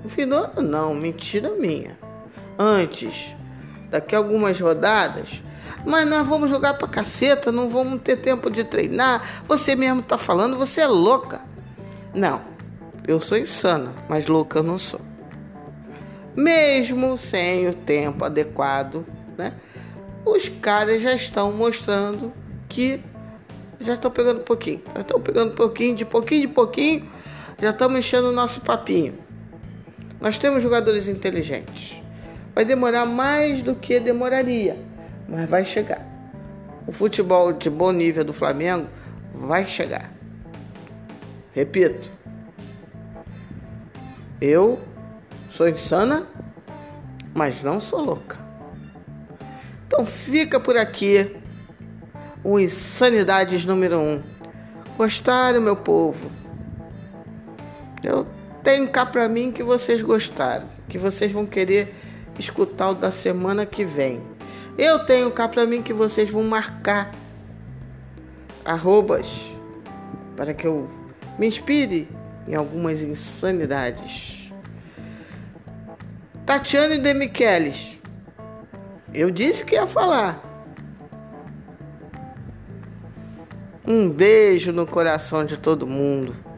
No 0.04 0.10
fim 0.10 0.28
do 0.28 0.36
ano 0.36 0.62
não, 0.62 0.94
mentira 0.94 1.50
minha. 1.50 1.98
Antes, 2.58 3.36
daqui 3.90 4.16
a 4.16 4.18
algumas 4.18 4.60
rodadas, 4.60 5.42
mas 5.86 6.08
nós 6.08 6.28
vamos 6.28 6.50
jogar 6.50 6.76
pra 6.76 6.88
caceta, 6.88 7.52
não 7.52 7.70
vamos 7.70 8.02
ter 8.02 8.18
tempo 8.18 8.50
de 8.50 8.64
treinar. 8.64 9.44
Você 9.48 9.76
mesmo 9.76 10.02
tá 10.02 10.18
falando, 10.18 10.58
você 10.58 10.82
é 10.82 10.88
louca. 10.88 11.42
Não, 12.14 12.42
eu 13.08 13.20
sou 13.20 13.38
insana, 13.38 13.94
mas 14.10 14.28
louca 14.28 14.60
eu 14.60 14.64
não 14.64 14.78
sou 14.78 15.02
mesmo 16.36 17.18
sem 17.18 17.68
o 17.68 17.74
tempo 17.74 18.24
adequado, 18.24 19.06
né? 19.38 19.54
Os 20.26 20.48
caras 20.48 21.02
já 21.02 21.14
estão 21.14 21.52
mostrando 21.52 22.32
que 22.70 23.02
já 23.80 23.94
estão 23.94 24.12
pegando 24.12 24.42
um 24.42 24.44
pouquinho, 24.44 24.82
já 24.94 25.02
estão 25.02 25.20
pegando 25.20 25.52
um 25.52 25.56
pouquinho, 25.56 25.96
de 25.96 26.06
pouquinho 26.06 26.42
de 26.42 26.48
pouquinho, 26.48 27.10
já 27.60 27.72
estamos 27.72 27.98
enchendo 27.98 28.30
o 28.30 28.32
nosso 28.32 28.62
papinho. 28.62 29.18
Nós 30.22 30.38
temos 30.38 30.64
jogadores 30.64 31.10
inteligentes. 31.10 32.02
Vai 32.56 32.64
demorar 32.64 33.06
mais 33.06 33.62
do 33.62 33.76
que 33.76 34.00
demoraria, 34.00 34.78
mas 35.28 35.50
vai 35.50 35.66
chegar. 35.66 36.08
O 36.88 36.92
futebol 36.92 37.52
de 37.52 37.70
bom 37.70 37.92
nível 37.92 38.24
do 38.24 38.34
Flamengo 38.34 38.88
vai 39.34 39.66
chegar. 39.66 40.12
Repito, 41.54 42.10
eu 44.40 44.80
Sou 45.52 45.68
insana, 45.68 46.26
mas 47.34 47.62
não 47.62 47.82
sou 47.82 48.00
louca. 48.00 48.38
Então 49.86 50.06
fica 50.06 50.62
por 50.62 50.78
aqui 50.78 51.36
o 52.42 52.58
Insanidades 52.58 53.66
número 53.66 54.00
1. 54.00 54.02
Um. 54.02 54.24
Gostaram, 54.98 55.60
meu 55.60 55.76
povo? 55.76 56.32
Eu 58.02 58.26
tenho 58.64 58.88
cá 58.90 59.06
pra 59.06 59.28
mim 59.28 59.52
que 59.52 59.64
vocês 59.64 60.02
gostaram, 60.02 60.68
que 60.88 60.98
vocês 60.98 61.32
vão 61.32 61.46
querer 61.46 61.94
escutar 62.38 62.90
o 62.90 62.94
da 62.94 63.12
semana 63.12 63.66
que 63.66 63.84
vem. 63.84 64.22
Eu 64.78 65.00
tenho 65.00 65.32
cá 65.32 65.48
pra 65.48 65.66
mim 65.66 65.82
que 65.82 65.94
vocês 65.94 66.30
vão 66.30 66.44
marcar 66.44 67.12
arrobas 68.64 69.28
para 70.36 70.54
que 70.54 70.66
eu 70.66 70.90
me 71.38 71.48
inspire 71.48 72.08
em 72.48 72.56
algumas 72.56 73.02
insanidades. 73.02 74.52
Tatiane 76.46 76.98
de 76.98 77.14
Michelis. 77.14 77.98
Eu 79.14 79.30
disse 79.30 79.66
que 79.66 79.76
ia 79.76 79.86
falar. 79.86 80.42
Um 83.86 84.10
beijo 84.10 84.72
no 84.72 84.86
coração 84.86 85.46
de 85.46 85.58
todo 85.58 85.86
mundo. 85.86 86.51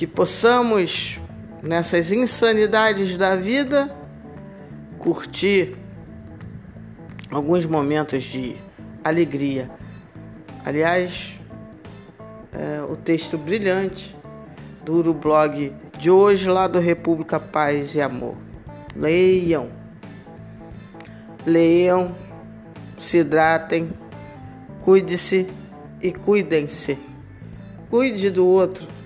Que 0.00 0.06
possamos, 0.06 1.20
nessas 1.62 2.10
insanidades 2.10 3.18
da 3.18 3.36
vida, 3.36 3.94
curtir 4.98 5.76
alguns 7.30 7.66
momentos 7.66 8.22
de 8.22 8.56
alegria. 9.04 9.70
Aliás, 10.64 11.38
é, 12.50 12.80
o 12.80 12.96
texto 12.96 13.36
brilhante 13.36 14.16
do 14.86 15.12
blog 15.12 15.70
de 15.98 16.10
hoje 16.10 16.48
lá 16.48 16.66
do 16.66 16.78
República 16.78 17.38
Paz 17.38 17.94
e 17.94 18.00
Amor. 18.00 18.38
Leiam. 18.96 19.70
Leiam, 21.44 22.16
se 22.98 23.18
hidratem, 23.18 23.92
cuide-se 24.80 25.46
e 26.00 26.10
cuidem-se. 26.10 26.98
Cuide 27.90 28.30
do 28.30 28.46
outro. 28.46 28.99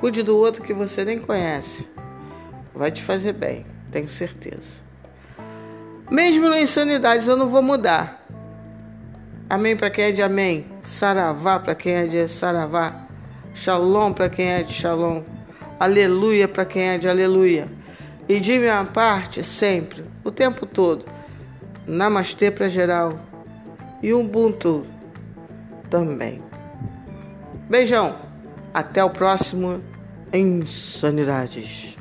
Cuide 0.00 0.22
do 0.22 0.36
outro 0.36 0.62
que 0.62 0.74
você 0.74 1.04
nem 1.04 1.18
conhece. 1.18 1.88
Vai 2.74 2.90
te 2.90 3.02
fazer 3.02 3.32
bem, 3.32 3.66
tenho 3.90 4.08
certeza. 4.08 4.84
Mesmo 6.10 6.48
na 6.48 6.60
insanidade 6.60 7.26
eu 7.26 7.36
não 7.36 7.48
vou 7.48 7.62
mudar. 7.62 8.24
Amém 9.48 9.76
para 9.76 9.90
quem 9.90 10.06
é 10.06 10.12
de 10.12 10.22
amém. 10.22 10.66
Saravá 10.84 11.58
para 11.58 11.74
quem 11.74 11.94
é 11.94 12.06
de 12.06 12.28
saravá. 12.28 13.06
Shalom 13.54 14.12
para 14.12 14.28
quem 14.28 14.50
é 14.50 14.62
de 14.62 14.72
shalom 14.72 15.22
aleluia 15.78 16.48
para 16.48 16.64
quem 16.64 16.82
é 16.82 16.98
de 16.98 17.08
aleluia. 17.08 17.68
E 18.28 18.40
de 18.40 18.58
minha 18.58 18.84
parte, 18.84 19.44
sempre, 19.44 20.04
o 20.24 20.30
tempo 20.30 20.66
todo, 20.66 21.04
namastê 21.86 22.50
para 22.50 22.68
geral 22.68 23.18
e 24.02 24.12
Ubuntu 24.12 24.84
também. 25.88 26.42
Beijão, 27.68 28.16
até 28.76 29.02
o 29.02 29.08
próximo 29.08 29.82
Insanidades. 30.30 31.96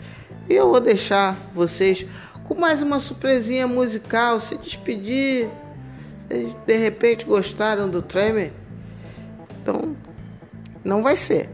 E 0.49 0.53
eu 0.53 0.69
vou 0.69 0.82
deixar 0.82 1.38
vocês 1.53 2.05
com 2.43 2.53
mais 2.53 2.82
uma 2.82 2.99
surpresinha 2.99 3.65
musical, 3.65 4.41
se 4.41 4.57
despedir. 4.57 5.49
Vocês 6.28 6.53
de 6.67 6.76
repente 6.76 7.23
gostaram 7.23 7.89
do 7.89 8.01
Tremer? 8.01 8.51
Então, 9.61 9.95
não 10.84 11.01
vai 11.01 11.15
ser. 11.15 11.49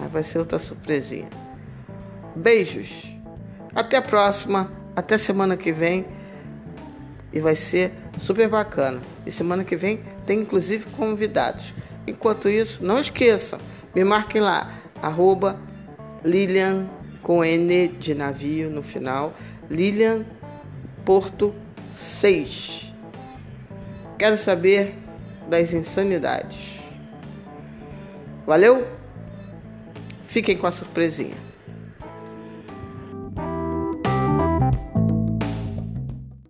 Mas 0.00 0.10
vai 0.10 0.22
ser 0.22 0.38
outra 0.38 0.58
surpresinha. 0.58 1.28
Beijos. 2.34 3.04
Até 3.74 3.98
a 3.98 4.02
próxima. 4.02 4.72
Até 4.96 5.18
semana 5.18 5.58
que 5.58 5.72
vem. 5.72 6.06
E 7.34 7.38
vai 7.38 7.54
ser 7.54 7.92
super 8.18 8.48
bacana. 8.48 9.02
E 9.26 9.30
semana 9.30 9.62
que 9.62 9.76
vem 9.76 10.00
tem 10.24 10.40
inclusive 10.40 10.86
convidados. 10.86 11.74
Enquanto 12.06 12.48
isso, 12.48 12.82
não 12.82 12.98
esqueçam, 12.98 13.60
me 13.98 14.04
marquem 14.04 14.40
lá, 14.40 14.78
arroba 15.02 15.58
Lilian 16.24 16.88
com 17.20 17.44
N 17.44 17.88
de 17.88 18.14
navio 18.14 18.70
no 18.70 18.80
final, 18.80 19.34
Lilian 19.68 20.24
Porto 21.04 21.52
6. 21.92 22.94
Quero 24.16 24.36
saber 24.36 24.94
das 25.50 25.72
insanidades. 25.72 26.78
Valeu? 28.46 28.86
Fiquem 30.22 30.56
com 30.56 30.68
a 30.68 30.70
surpresinha. 30.70 31.47